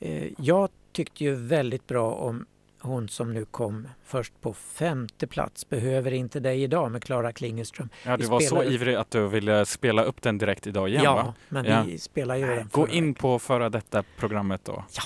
[0.00, 2.46] eh, jag tyckte ju väldigt bra om
[2.84, 7.88] hon som nu kom först på femte plats, Behöver inte dig idag med Klara Klingeström.
[8.06, 11.14] Ja, du var så ivrig att du ville spela upp den direkt idag igen ja,
[11.14, 11.34] va?
[11.48, 11.82] men ja.
[11.86, 14.84] vi spelar ju den Gå in på föra detta programmet då.
[14.96, 15.02] Ja,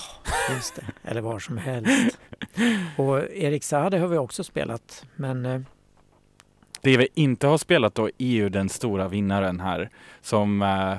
[0.55, 0.85] just det.
[1.03, 2.19] Eller var som helst.
[2.97, 5.61] Och Erik Saade har vi också spelat, men eh,
[6.81, 9.89] det vi inte har spelat då är ju den stora vinnaren här
[10.21, 10.93] som eh,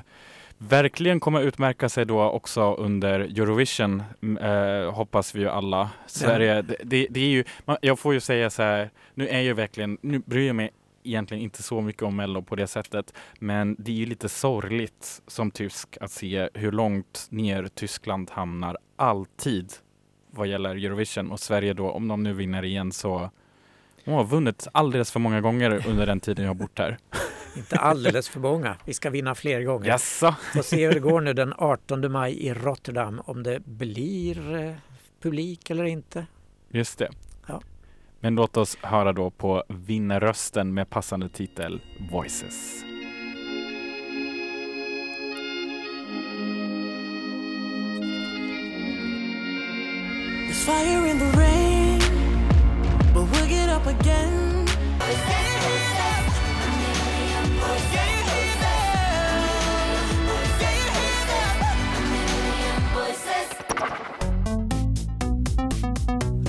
[0.62, 4.02] verkligen kommer utmärka sig då också under Eurovision,
[4.40, 5.90] eh, hoppas vi ju alla.
[6.06, 6.62] Sverige, ja.
[6.62, 7.44] det, det, det, är ju,
[7.80, 10.70] jag får ju säga så här, nu är jag verkligen, nu bryr jag mig
[11.02, 15.22] egentligen inte så mycket om Mello på det sättet, men det är ju lite sorgligt
[15.26, 19.72] som tysk att se hur långt ner Tyskland hamnar alltid
[20.30, 23.30] vad gäller Eurovision och Sverige då, om de nu vinner igen så
[24.04, 26.98] de har vunnit alldeles för många gånger under den tiden jag har bott här.
[27.56, 28.76] Inte alldeles för många.
[28.84, 29.88] Vi ska vinna fler gånger.
[29.88, 30.34] Jaså?
[30.54, 33.22] Får se hur det går nu den 18 maj i Rotterdam.
[33.24, 34.74] Om det blir eh,
[35.22, 36.26] publik eller inte.
[36.68, 37.10] Just det.
[37.46, 37.60] Ja.
[38.20, 42.84] Men låt oss höra då på vinnarrösten med passande titel Voices.
[50.48, 52.00] There's fire in the rain
[53.14, 54.49] But we'll get up again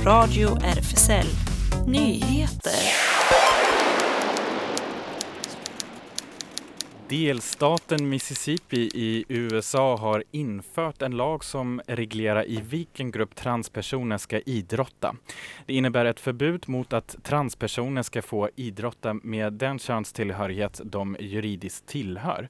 [0.06, 1.28] Radio RFSL
[1.88, 2.72] Nyheter.
[7.08, 14.40] Delstaten Mississippi i USA har infört en lag som reglerar i vilken grupp transpersoner ska
[14.40, 15.16] idrotta.
[15.66, 21.86] Det innebär ett förbud mot att transpersoner ska få idrotta med den könstillhörighet de juridiskt
[21.86, 22.48] tillhör.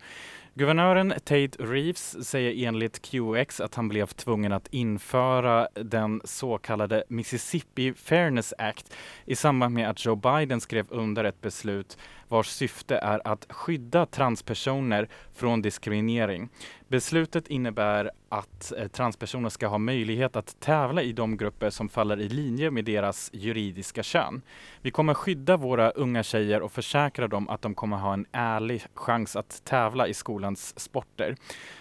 [0.54, 7.04] Guvernören Tate Reeves säger enligt QX att han blev tvungen att införa den så kallade
[7.08, 8.94] Mississippi Fairness Act
[9.26, 11.98] i samband med att Joe Biden skrev under ett beslut
[12.32, 16.50] vars syfte är att skydda transpersoner från diskriminering.
[16.88, 22.20] Beslutet innebär att eh, transpersoner ska ha möjlighet att tävla i de grupper som faller
[22.20, 24.42] i linje med deras juridiska kön.
[24.82, 28.84] Vi kommer skydda våra unga tjejer och försäkra dem att de kommer ha en ärlig
[28.94, 31.36] chans att tävla i skolans sporter.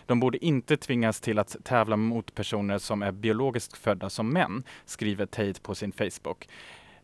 [0.07, 4.63] De borde inte tvingas till att tävla mot personer som är biologiskt födda som män,
[4.85, 6.49] skriver Tate på sin Facebook.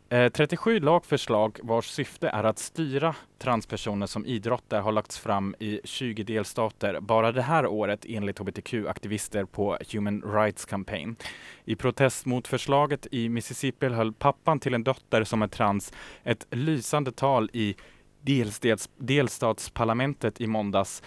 [0.09, 5.81] Eh, 37 lagförslag vars syfte är att styra transpersoner som idrottar har lagts fram i
[5.85, 11.17] 20 delstater bara det här året enligt hbtq-aktivister på Human Rights Campaign.
[11.65, 15.93] I protest mot förslaget i Mississippi höll pappan till en dotter som är trans
[16.25, 17.77] ett lysande tal i
[18.21, 21.03] delstats, delstatsparlamentet i måndags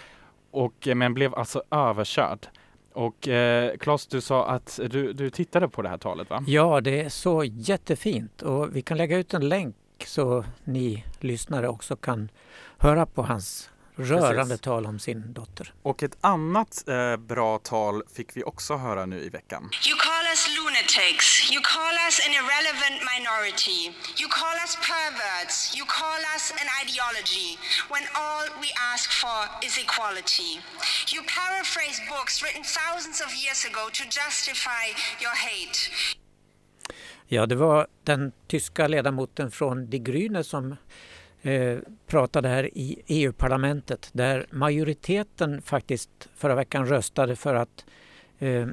[0.52, 2.48] och, eh, men blev alltså överkörd.
[2.94, 6.44] Och eh, Claes, du sa att du, du tittade på det här talet va?
[6.48, 9.76] Ja, det är så jättefint och vi kan lägga ut en länk
[10.06, 12.30] så ni lyssnare också kan
[12.78, 13.70] höra på hans
[14.00, 14.62] rörande Precis.
[14.62, 15.74] tal om sin dotter.
[15.84, 19.64] Och ett annat eh, bra tal fick vi också höra nu i veckan.
[19.90, 21.28] You call us lunatics.
[21.54, 23.82] You call us an irrelevant minority.
[24.22, 25.56] You call us perverts.
[25.78, 27.50] You call us an ideology
[27.94, 30.52] when all we ask for is equality.
[31.14, 34.86] You paraphrase books written thousands of years ago to justify
[35.24, 35.80] your hate.
[37.32, 40.76] Ja, det var den tyska ledamoten från Die Grüne som
[41.42, 47.86] eh, pratade här i EU-parlamentet där majoriteten faktiskt förra veckan röstade för att
[48.40, 48.68] eh,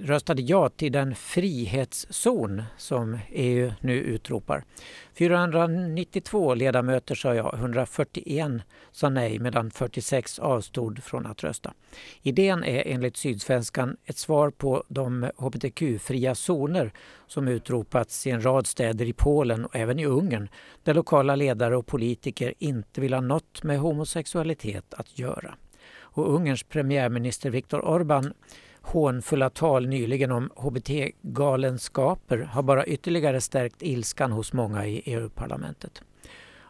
[0.00, 4.64] röstade ja till den frihetszon som EU nu utropar.
[5.14, 8.50] 492 ledamöter sa ja, 141
[8.92, 11.74] sa nej medan 46 avstod från att rösta.
[12.22, 16.92] Idén är enligt Sydsvenskan ett svar på de hbtq-fria zoner
[17.26, 20.48] som utropats i en rad städer i Polen och även i Ungern
[20.82, 25.54] där lokala ledare och politiker inte vill ha något med homosexualitet att göra.
[26.14, 28.32] Och Ungerns premiärminister Viktor Orbán
[28.84, 36.02] hånfulla tal nyligen om hbt-galenskaper har bara ytterligare stärkt ilskan hos många i EU-parlamentet.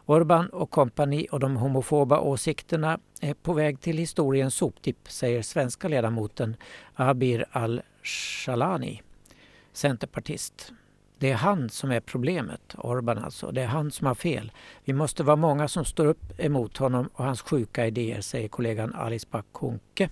[0.05, 5.87] Orban och kompani och de homofoba åsikterna är på väg till historiens soptipp, säger svenska
[5.87, 6.55] ledamoten
[6.95, 9.01] Abir al-Shalani,
[9.73, 10.71] centerpartist.
[11.19, 13.51] Det är han som är problemet, Orban alltså.
[13.51, 14.51] Det är han som har fel.
[14.83, 18.93] Vi måste vara många som står upp emot honom och hans sjuka idéer, säger kollegan
[18.93, 20.09] Alice Bah Kuhnke.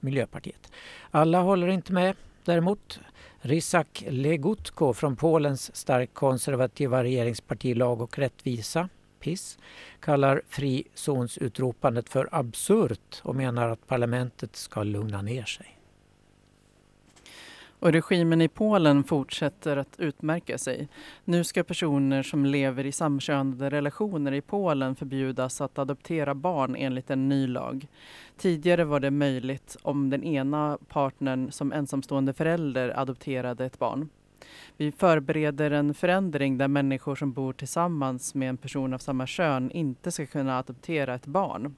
[0.00, 0.72] Miljöpartiet.
[1.10, 3.00] Alla håller inte med däremot.
[3.40, 8.88] Rysak Legutko från Polens starkt konservativa regeringsparti Lag och rättvisa,
[9.20, 9.58] PIS,
[10.00, 15.81] kallar frizonsutropandet för absurt och menar att parlamentet ska lugna ner sig.
[17.82, 20.88] Och regimen i Polen fortsätter att utmärka sig.
[21.24, 27.10] Nu ska personer som lever i samkönade relationer i Polen förbjudas att adoptera barn enligt
[27.10, 27.86] en ny lag.
[28.36, 34.08] Tidigare var det möjligt om den ena partnern som ensamstående förälder adopterade ett barn.
[34.76, 39.70] Vi förbereder en förändring där människor som bor tillsammans med en person av samma kön
[39.70, 41.74] inte ska kunna adoptera ett barn.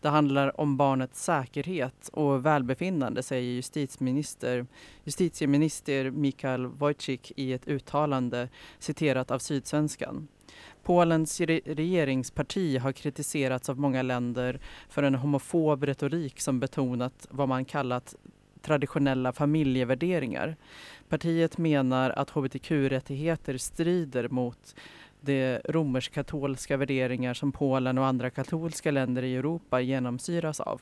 [0.00, 4.66] Det handlar om barnets säkerhet och välbefinnande, säger justitieminister,
[5.04, 8.48] justitieminister Mikael Wojcik i ett uttalande
[8.78, 10.28] citerat av Sydsvenskan.
[10.82, 17.64] Polens regeringsparti har kritiserats av många länder för en homofob retorik som betonat vad man
[17.64, 18.14] kallat
[18.64, 20.56] traditionella familjevärderingar.
[21.08, 24.74] Partiet menar att hbtq-rättigheter strider mot
[25.24, 30.80] de romersk-katolska värderingar som Polen och andra katolska länder i Europa genomsyras av.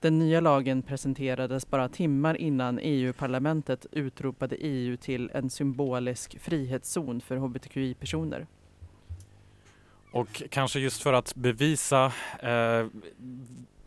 [0.00, 7.36] Den nya lagen presenterades bara timmar innan EU-parlamentet utropade EU till en symbolisk frihetszon för
[7.36, 8.46] hbtqi-personer.
[10.12, 12.86] Och kanske just för att bevisa eh,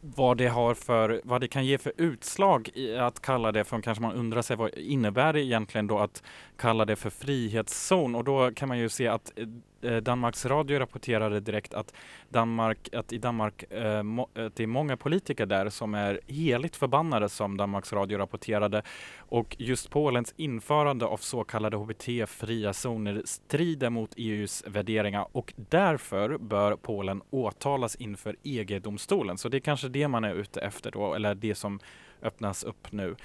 [0.02, 3.82] vad det har för, vad det kan ge för utslag i att kalla det för,
[3.82, 6.24] kanske man undrar sig vad innebär det egentligen då att
[6.58, 9.48] kalla det för frihetszon och då kan man ju se att eh,
[9.88, 11.94] Eh, Danmarks Radio rapporterade direkt att,
[12.30, 16.76] Danmark, att i Danmark eh, må, att det är många politiker där som är heligt
[16.76, 18.82] förbannade som Danmarks Radio rapporterade.
[19.18, 26.38] Och just Polens införande av så kallade HBT-fria zoner strider mot EUs värderingar och därför
[26.38, 29.38] bör Polen åtalas inför EG-domstolen.
[29.38, 31.80] Så det är kanske det man är ute efter då, eller det som
[32.22, 33.16] öppnas upp nu.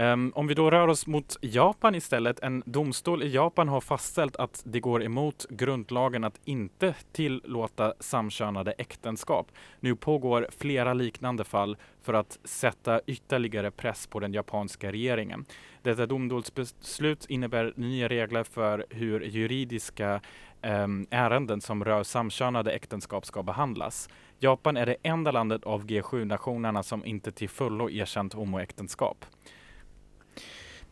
[0.00, 2.40] Um, om vi då rör oss mot Japan istället.
[2.40, 8.72] En domstol i Japan har fastställt att det går emot grundlagen att inte tillåta samkönade
[8.72, 9.52] äktenskap.
[9.80, 15.44] Nu pågår flera liknande fall för att sätta ytterligare press på den japanska regeringen.
[15.82, 20.20] Detta domstolsbeslut innebär nya regler för hur juridiska
[20.62, 24.08] um, ärenden som rör samkönade äktenskap ska behandlas.
[24.38, 29.24] Japan är det enda landet av G7-nationerna som inte till fullo erkänt homoäktenskap.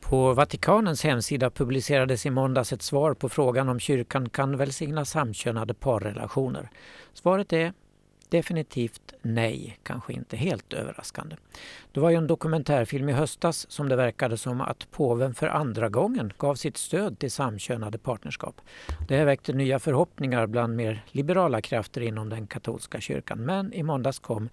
[0.00, 5.74] På Vatikanens hemsida publicerades i måndags ett svar på frågan om kyrkan kan välsigna samkönade
[5.74, 6.70] parrelationer.
[7.14, 7.72] Svaret är
[8.28, 11.36] definitivt nej, kanske inte helt överraskande.
[11.92, 15.88] Det var ju en dokumentärfilm i höstas som det verkade som att påven för andra
[15.88, 18.60] gången gav sitt stöd till samkönade partnerskap.
[19.08, 23.38] Det här väckte nya förhoppningar bland mer liberala krafter inom den katolska kyrkan.
[23.38, 24.48] Men i måndags kom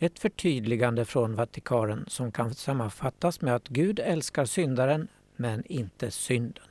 [0.00, 6.64] ett förtydligande från Vatikanen som kan sammanfattas med att Gud älskar syndaren men inte synden.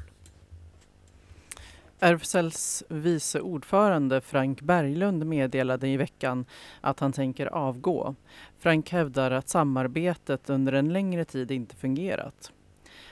[1.99, 6.45] RFSLs vice ordförande Frank Berglund meddelade i veckan
[6.81, 8.15] att han tänker avgå.
[8.59, 12.51] Frank hävdar att samarbetet under en längre tid inte fungerat.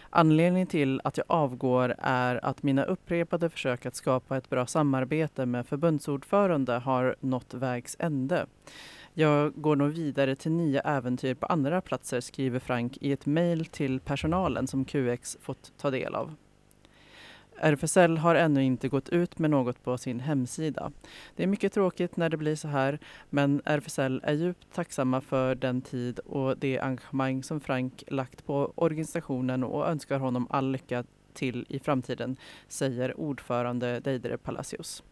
[0.09, 5.45] Anledningen till att jag avgår är att mina upprepade försök att skapa ett bra samarbete
[5.45, 8.45] med förbundsordförande har nått vägs ände.
[9.19, 13.65] Jag går nog vidare till nya äventyr på andra platser, skriver Frank i ett mejl
[13.65, 16.35] till personalen som QX fått ta del av.
[17.55, 20.91] RFSL har ännu inte gått ut med något på sin hemsida.
[21.35, 22.99] Det är mycket tråkigt när det blir så här,
[23.29, 28.73] men RFSL är djupt tacksamma för den tid och det engagemang som Frank lagt på
[28.75, 31.03] organisationen och önskar honom all lycka
[31.33, 32.37] till i framtiden,
[32.67, 35.03] säger ordförande Deidre Palacios.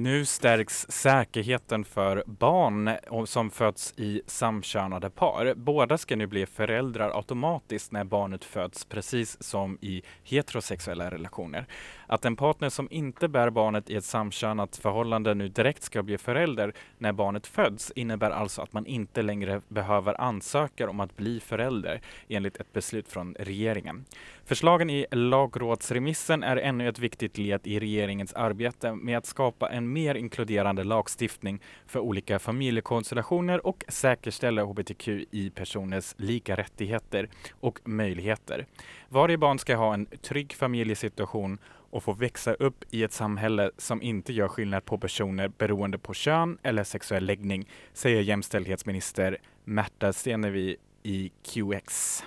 [0.00, 2.90] Nu stärks säkerheten för barn
[3.26, 5.54] som föds i samkönade par.
[5.54, 11.66] Båda ska nu bli föräldrar automatiskt när barnet föds, precis som i heterosexuella relationer.
[12.06, 16.18] Att en partner som inte bär barnet i ett samkönat förhållande nu direkt ska bli
[16.18, 21.40] förälder när barnet föds innebär alltså att man inte längre behöver ansöka om att bli
[21.40, 24.04] förälder enligt ett beslut från regeringen.
[24.44, 29.87] Förslagen i lagrådsremissen är ännu ett viktigt led i regeringens arbete med att skapa en
[29.92, 37.28] mer inkluderande lagstiftning för olika familjekonstellationer och säkerställa hbtqi-personers lika rättigheter
[37.60, 38.66] och möjligheter.
[39.08, 41.58] Varje barn ska ha en trygg familjesituation
[41.90, 46.14] och få växa upp i ett samhälle som inte gör skillnad på personer beroende på
[46.14, 52.22] kön eller sexuell läggning, säger jämställdhetsminister Märta Stenevi i QX.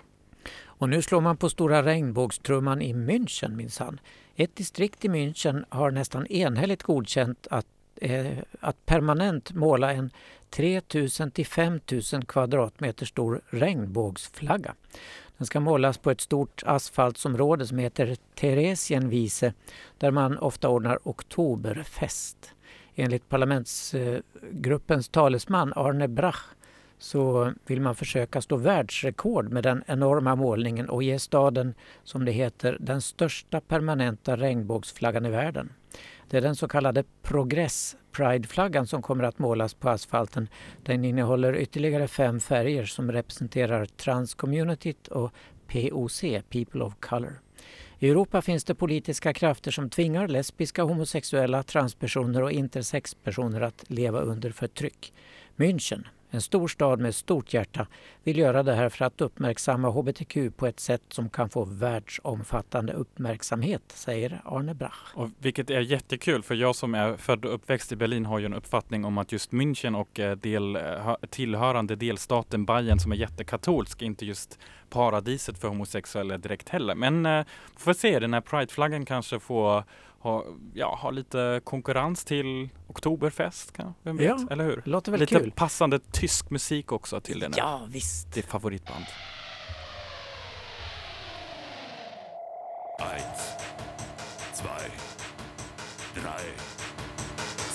[0.82, 4.00] Och nu slår man på stora regnbågstrumman i München minsann.
[4.42, 7.66] Ett distrikt i München har nästan enhälligt godkänt att,
[7.96, 10.10] eh, att permanent måla en
[10.50, 14.76] 3000 till 5000 kvadratmeter stor regnbågsflagga.
[15.38, 19.54] Den ska målas på ett stort asfaltsområde som heter Theresienwiese
[19.98, 22.54] där man ofta ordnar oktoberfest.
[22.96, 26.46] Enligt parlamentsgruppens talesman Arne Brach
[27.02, 31.74] så vill man försöka stå världsrekord med den enorma målningen och ge staden,
[32.04, 35.74] som det heter, den största permanenta regnbågsflaggan i världen.
[36.30, 40.50] Det är den så kallade Progress Pride-flaggan som kommer att målas på asfalten.
[40.84, 45.32] Den innehåller ytterligare fem färger som representerar transcommunityt och
[45.68, 47.42] POC, People of Color.
[48.00, 54.20] I Europa finns det politiska krafter som tvingar lesbiska, homosexuella, transpersoner och intersexpersoner att leva
[54.20, 55.14] under förtryck.
[55.56, 57.88] München, en stor stad med stort hjärta
[58.24, 62.94] vill göra det här för att uppmärksamma hbtq på ett sätt som kan få världsomfattande
[62.94, 65.14] uppmärksamhet, säger Arne Brach.
[65.16, 68.46] Och vilket är jättekul, för jag som är född och uppväxt i Berlin har ju
[68.46, 73.16] en uppfattning om att just München och eh, del, eh, tillhörande delstaten Bayern som är
[73.16, 74.60] jättekatolsk, inte just
[74.90, 76.96] paradiset för homosexuella direkt heller.
[76.96, 77.46] Men eh,
[77.78, 79.84] får se, den här prideflaggan kanske får
[80.22, 84.28] ha, ja, ha lite konkurrens till Oktoberfest, kan, vem vet?
[84.28, 84.82] Ja, Eller hur?
[84.86, 85.52] Låter väl lite kul.
[85.52, 87.54] passande tysk musik också till den.
[87.58, 88.34] Ja, visst.
[88.34, 89.06] Ditt favoritband.
[93.00, 93.42] Eins,
[94.54, 94.90] zwei,
[96.16, 96.44] drei,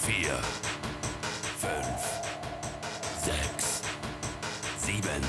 [0.06, 0.40] vier,
[1.56, 2.02] fünf,
[3.24, 3.82] sex,
[4.78, 5.22] sieben,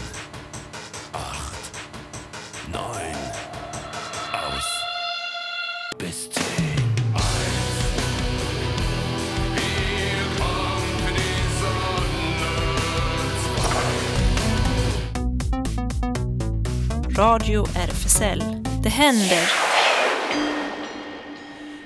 [17.17, 18.43] Radio RFSL.
[18.83, 19.51] Det händer!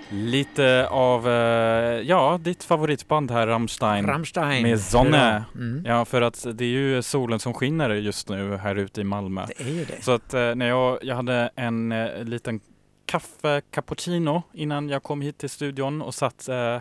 [0.09, 4.07] Lite av, eh, ja, ditt favoritband här, Rammstein.
[4.07, 4.63] Rammstein.
[4.63, 5.43] Med Sonne.
[5.55, 5.85] Mm.
[5.85, 9.45] Ja, för att det är ju solen som skiner just nu här ute i Malmö.
[9.57, 10.03] Det är ju det.
[10.03, 12.59] Så att eh, när jag, jag hade en eh, liten
[13.05, 16.77] kaffe cappuccino innan jag kom hit till studion och satt eh,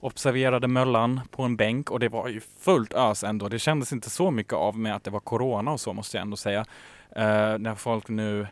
[0.00, 3.48] observerade Möllan på en bänk och det var ju fullt ös ändå.
[3.48, 6.22] Det kändes inte så mycket av med att det var corona och så måste jag
[6.22, 6.64] ändå säga.
[7.16, 8.46] Eh, när folk nu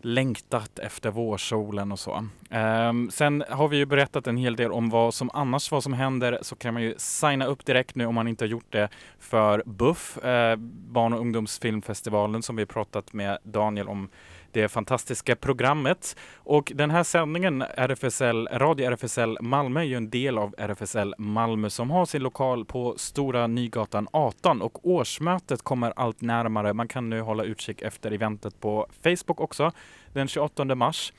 [0.00, 2.26] längtat efter vårsolen och så.
[2.50, 5.92] Ehm, sen har vi ju berättat en hel del om vad som annars vad som
[5.92, 8.88] händer så kan man ju signa upp direkt nu om man inte har gjort det
[9.18, 14.08] för BUFF, eh, barn och ungdomsfilmfestivalen som vi pratat med Daniel om
[14.56, 16.16] det fantastiska programmet.
[16.36, 21.70] Och den här sändningen, RFSL, Radio RFSL Malmö, är ju en del av RFSL Malmö
[21.70, 26.72] som har sin lokal på Stora Nygatan 18 och årsmötet kommer allt närmare.
[26.72, 29.72] Man kan nu hålla utkik efter eventet på Facebook också
[30.12, 31.12] den 28 mars.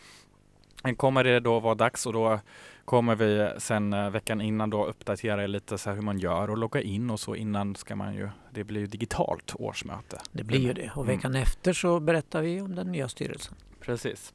[0.81, 2.39] Sen kommer det då vara dags och då
[2.87, 6.49] kommer vi sen eh, veckan innan då uppdatera er lite så här hur man gör
[6.49, 10.21] och logga in och så innan ska man ju, det blir ju digitalt årsmöte.
[10.31, 10.91] Det blir ju det.
[10.95, 11.15] Och Mm.
[11.15, 13.55] veckan efter så berättar vi om den nya styrelsen.
[13.79, 14.33] Precis.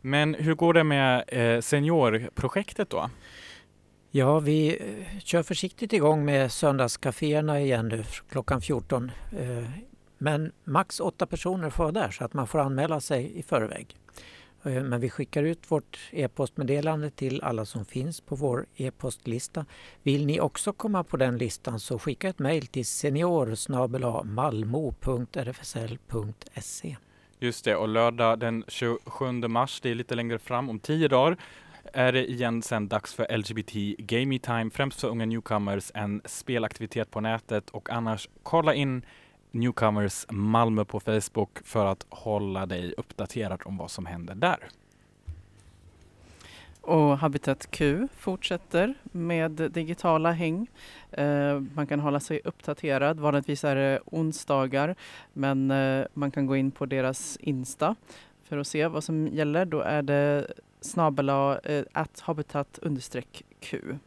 [0.00, 3.10] Men hur går det med eh, seniorprojektet då?
[4.10, 9.10] Ja, vi eh, kör försiktigt igång med söndagskaféerna igen nu klockan 14.
[9.38, 9.64] Eh,
[10.18, 13.96] Men max åtta personer får vara där så att man får anmäla sig i förväg.
[14.64, 19.66] Eh, men vi skickar ut vårt e-postmeddelande till alla som finns på vår e-postlista.
[20.02, 24.96] Vill ni också komma på den listan så skicka ett mejl till senior malmo.rfsl.se.
[27.38, 31.36] Just det, och lördag den 27 mars, det är lite längre fram, om tio dagar,
[31.92, 37.10] är det igen sen dags för LGBT Gaming Time, främst för unga newcomers, en spelaktivitet
[37.10, 39.04] på nätet och annars kolla in
[39.54, 44.68] Newcomers Malmö på Facebook för att hålla dig uppdaterad om vad som händer där.
[46.80, 50.66] Och Habitat Q fortsätter med digitala häng.
[51.10, 53.20] Eh, man kan hålla sig uppdaterad.
[53.20, 54.94] Vanligtvis är det onsdagar
[55.32, 57.96] men eh, man kan gå in på deras Insta
[58.42, 59.64] för att se vad som gäller.
[59.64, 60.46] Då är det
[60.80, 63.98] snabel eh, habitat understreck Q.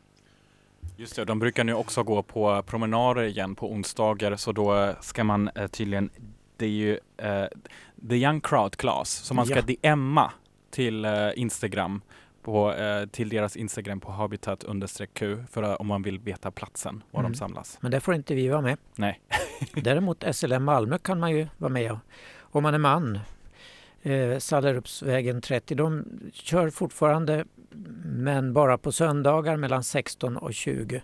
[0.99, 5.23] Just det, de brukar nu också gå på promenader igen på onsdagar så då ska
[5.23, 6.09] man eh, tydligen,
[6.57, 7.45] det är ju eh,
[8.09, 9.95] the young crowd class, så man ska Ja.
[9.95, 10.31] DMa
[10.71, 12.01] till eh, Instagram
[12.41, 14.65] på, eh, till deras Instagram på habitat
[15.13, 17.31] Q för att, om man vill veta platsen var Mm.
[17.31, 17.77] de samlas.
[17.81, 18.77] Men där får inte vi vara med.
[18.95, 19.19] Nej.
[19.75, 21.99] Däremot SLM Malmö kan man ju vara med
[22.39, 23.19] om man är man.
[24.03, 27.45] Eh, Sallerupsvägen 30, de kör fortfarande
[28.05, 31.01] men bara på söndagar mellan 16 och 20.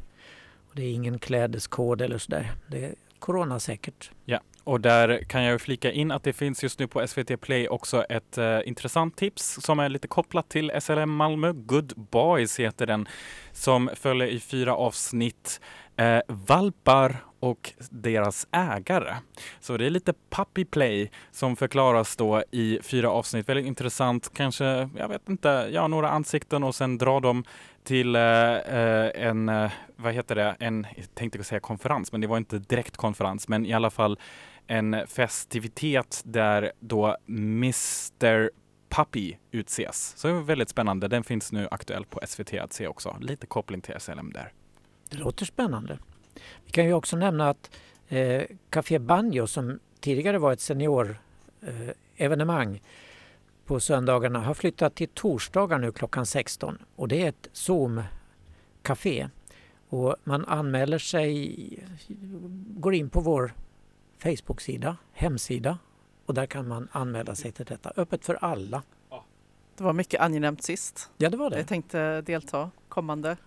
[0.69, 2.51] Och det är ingen klädeskod eller sådär.
[2.67, 4.11] Det är coronasäkert.
[4.25, 7.67] Ja, Och där kan jag flika in att det finns just nu på SVT Play
[7.67, 11.51] också ett eh, intressant tips som är lite kopplat till SLM Malmö.
[11.53, 13.07] Good Boys heter den,
[13.51, 15.61] som följer i fyra avsnitt
[15.97, 19.15] eh, valpar och deras ägare.
[19.59, 23.49] Så det är lite puppy play som förklaras då i fyra avsnitt.
[23.49, 27.43] Väldigt intressant, kanske, jag vet inte, ja några ansikten och sen drar de
[27.83, 32.27] till eh, eh en, eh, vad heter det, en, jag tänkte säga konferens, men det
[32.27, 34.19] var inte direkt konferens, men i alla fall
[34.67, 38.49] en festivitet där då Mr
[38.89, 40.13] Puppy utses.
[40.17, 41.07] Så det var väldigt spännande.
[41.07, 43.17] Den finns nu aktuell på SVT att se också.
[43.21, 44.53] Lite koppling till SLM där.
[45.09, 45.97] Det låter spännande.
[46.65, 47.71] Vi kan ju också nämna att
[48.07, 52.81] eh, Café Banjo som tidigare var ett seniorevenemang eh,
[53.65, 59.29] på söndagarna har flyttat till torsdagar nu klockan 16 och det är ett Zoom-café.
[59.89, 61.85] Och man anmäler sig,
[62.67, 63.53] går in på vår
[64.17, 65.77] Facebook-sida, hemsida
[66.25, 67.93] och där kan man anmäla sig till detta.
[67.95, 68.83] Öppet för alla.
[69.77, 71.09] Det var mycket angenämt sist.
[71.17, 71.57] Ja, det var det.
[71.57, 73.37] Jag tänkte delta kommande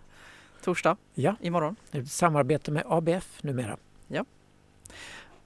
[0.66, 1.76] torsdag Ja, imorgon.
[2.06, 3.76] samarbete med ABF numera.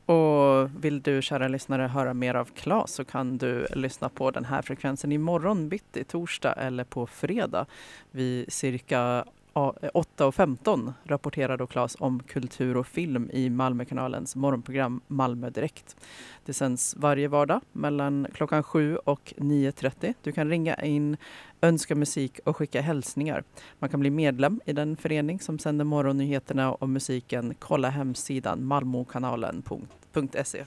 [0.07, 4.45] Och vill du kära lyssnare höra mer av Claes så kan du lyssna på den
[4.45, 7.67] här frekvensen imorgon bitti, torsdag eller på fredag.
[8.11, 9.25] Vid cirka ja,
[9.55, 15.97] 8.15 rapporterar då Claes om kultur och film i Malmökanalens morgonprogram Malmö Direkt.
[16.45, 20.15] Det sänds varje vardag mellan klockan 7 och 9.30.
[20.23, 21.17] Du kan ringa in,
[21.61, 23.45] önska musik och skicka hälsningar.
[23.79, 27.55] Man kan bli medlem i den förening som sänder morgonnyheterna och musiken.
[27.59, 30.65] Kolla hemsidan malmokanalen.se.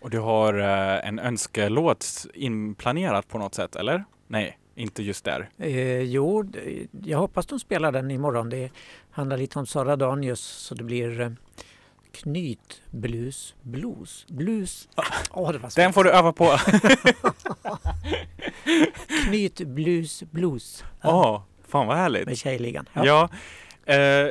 [0.00, 4.04] Och du har eh, en önskelåt inplanerat på något sätt, eller?
[4.26, 5.48] Nej, inte just där.
[5.58, 6.44] Eh, jo,
[7.04, 8.50] jag hoppas de spelar den imorgon.
[8.50, 8.70] Det
[9.10, 11.30] handlar lite om Sara Danius så det blir eh,
[12.12, 14.88] knytblus, blues, blues.
[15.30, 15.76] Åh, det var svårt.
[15.76, 16.56] Den får du öva på.
[19.26, 20.84] Knytblus, blues.
[21.02, 22.26] Ja, Fan vad härligt.
[22.26, 22.88] med Tjejligan.
[22.92, 23.28] Ja.
[23.86, 24.28] eh,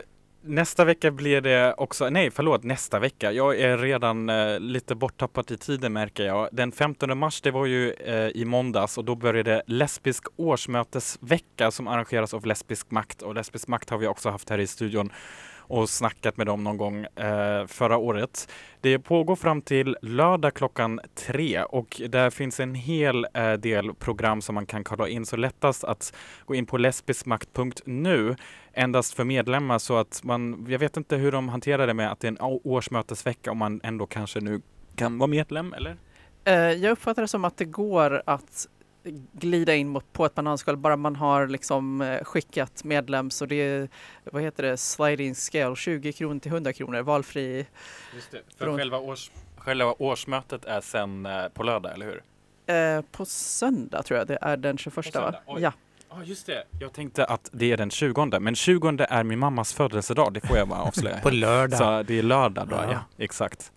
[0.48, 3.32] nästa vecka blir det också, nej förlåt, nästa vecka.
[3.32, 6.50] Jag är redan eh, lite borttappad i tiden märker jag.
[6.52, 11.88] Den 15 mars, det var ju eh, i måndags och då började lesbisk årsmötesvecka som
[11.88, 15.10] arrangeras av Lesbisk makt och Lesbisk makt har vi också haft här i studion
[15.68, 18.52] och snackat med dem någon gång eh, förra året.
[18.82, 24.42] Det pågår fram till lördag klockan tre och där finns en hel eh, del program
[24.42, 25.26] som man kan kolla in.
[25.26, 26.14] Så lättast att
[26.46, 28.36] gå in på lesbiskmakt.nu
[28.74, 32.20] endast för medlemmar så att man, jag vet inte hur de hanterar det med att
[32.20, 34.62] det är en årsmötesvecka om man ändå kanske nu
[34.96, 35.98] kan vara medlem eller?
[36.46, 38.68] Eh, jag uppfattar det som att det går att
[39.34, 43.56] glida in mot, på ett bananskal bara man har liksom eh, skickat medlem så det
[43.56, 43.90] är,
[44.24, 47.66] vad heter det, sliding scale, 20 kronor till 100 kronor, valfri.
[48.16, 52.24] Just det, för Från- själva, års, själva årsmötet är sen eh, på lördag, eller hur?
[52.76, 55.36] Eh, på söndag tror jag det är den 21 va?
[55.46, 55.62] oj.
[55.62, 55.74] Ja,
[56.10, 56.64] Ja, just det.
[56.80, 60.58] Jag tänkte att det är den 20, men 20 är min mammas födelsedag, det får
[60.58, 61.20] jag bara avslöja.
[61.24, 61.78] På lördag.
[61.80, 62.92] Så det är lördag då, Ja.
[62.92, 63.72] ja, exakt.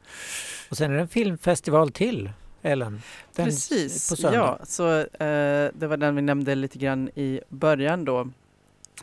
[0.70, 2.30] Och sen är det en filmfestival till,
[2.62, 3.02] Ellen.
[3.34, 4.10] Den precis.
[4.10, 4.38] På söndag.
[4.38, 8.28] Ja, så eh, det var den vi nämnde lite grann i början då.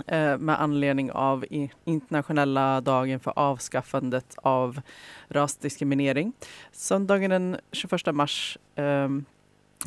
[0.07, 1.45] Eh, med anledning av
[1.85, 4.81] internationella dagen för avskaffandet av
[5.27, 6.33] rasdiskriminering.
[6.71, 9.25] Söndagen den 21 mars ehm,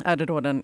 [0.05, 0.63] är det då den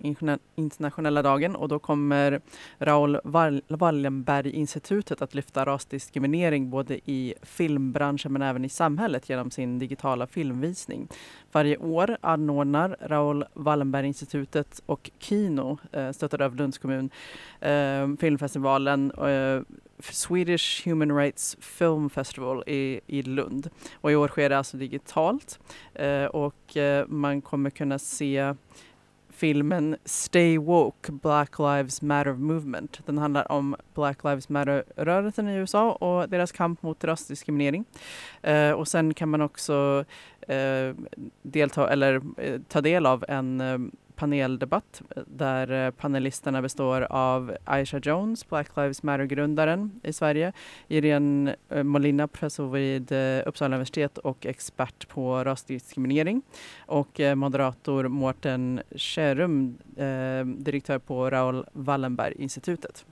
[0.55, 2.41] internationella dagen och då kommer
[2.79, 3.19] Raoul
[3.67, 11.07] Wallenberg-institutet att lyfta rasdiskriminering både i filmbranschen men även i samhället genom sin digitala filmvisning.
[11.51, 17.09] Varje år anordnar Raoul Wallenberg-institutet och Kino, eh, stöttad av Lunds kommun,
[17.59, 19.61] eh, filmfestivalen eh,
[19.99, 23.69] Swedish Human Rights Film Festival i, i Lund.
[24.01, 25.59] Och i år sker det alltså digitalt
[25.93, 28.53] eh, och eh, man kommer kunna se
[29.35, 33.01] filmen Stay Woke Black Lives Matter Movement.
[33.05, 37.85] Den handlar om Black Lives Matter-rörelsen i USA och deras kamp mot rasdiskriminering.
[38.41, 40.05] Eh, och sen kan man också
[40.47, 40.95] eh,
[41.41, 43.77] delta eller eh, ta del av en eh,
[44.15, 50.53] paneldebatt eh, där eh, panelisterna består av Aisha Jones, Black Lives Matter-grundaren i Sverige,
[50.87, 53.11] Irene eh, Molina, professor vid
[53.45, 56.41] Uppsala universitet och expert på rasdiskriminering
[56.85, 59.77] och moderator Mårten Kärrum,
[60.45, 63.05] direktör på Raoul Wallenberg-institutet.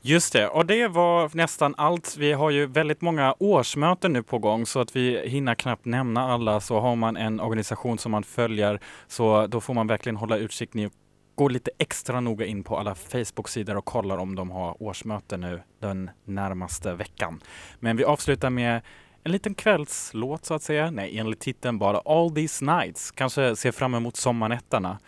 [0.00, 2.16] Just det, och det var nästan allt.
[2.18, 6.32] Vi har ju väldigt många årsmöten nu på gång så att vi hinner knappt nämna
[6.32, 6.60] alla.
[6.60, 10.74] Så har man en organisation som man följer så då får man verkligen hålla utkik.
[10.74, 10.90] Ni
[11.34, 15.62] går lite extra noga in på alla Facebook-sidor och kollar om de har årsmöte nu
[15.80, 17.40] den närmaste veckan.
[17.80, 18.80] Men vi avslutar med
[19.24, 20.90] en liten kvällslåt så att säga.
[20.90, 23.10] Nej, enligt titeln bara All These Nights.
[23.10, 24.98] Kanske ser fram emot sommarnätterna.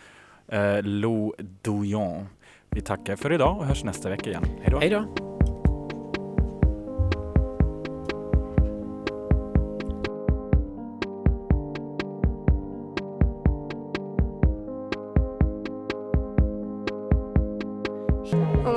[0.53, 2.27] Uh, Lou Douillon.
[2.75, 4.45] Vi tackar för idag och hörs nästa vecka igen.
[4.61, 4.79] Hej då!
[4.79, 5.05] Hej då!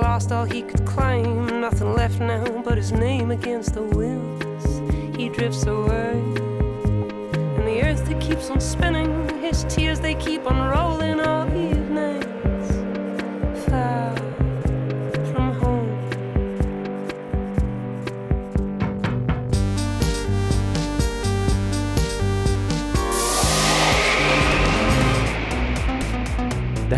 [0.02, 4.80] Lost all he could claim, nothing left now but his name against the winds.
[5.16, 6.14] He drifts away.
[7.56, 11.73] And the earth that keeps on spinning, his tears they keep on rolling all evenings.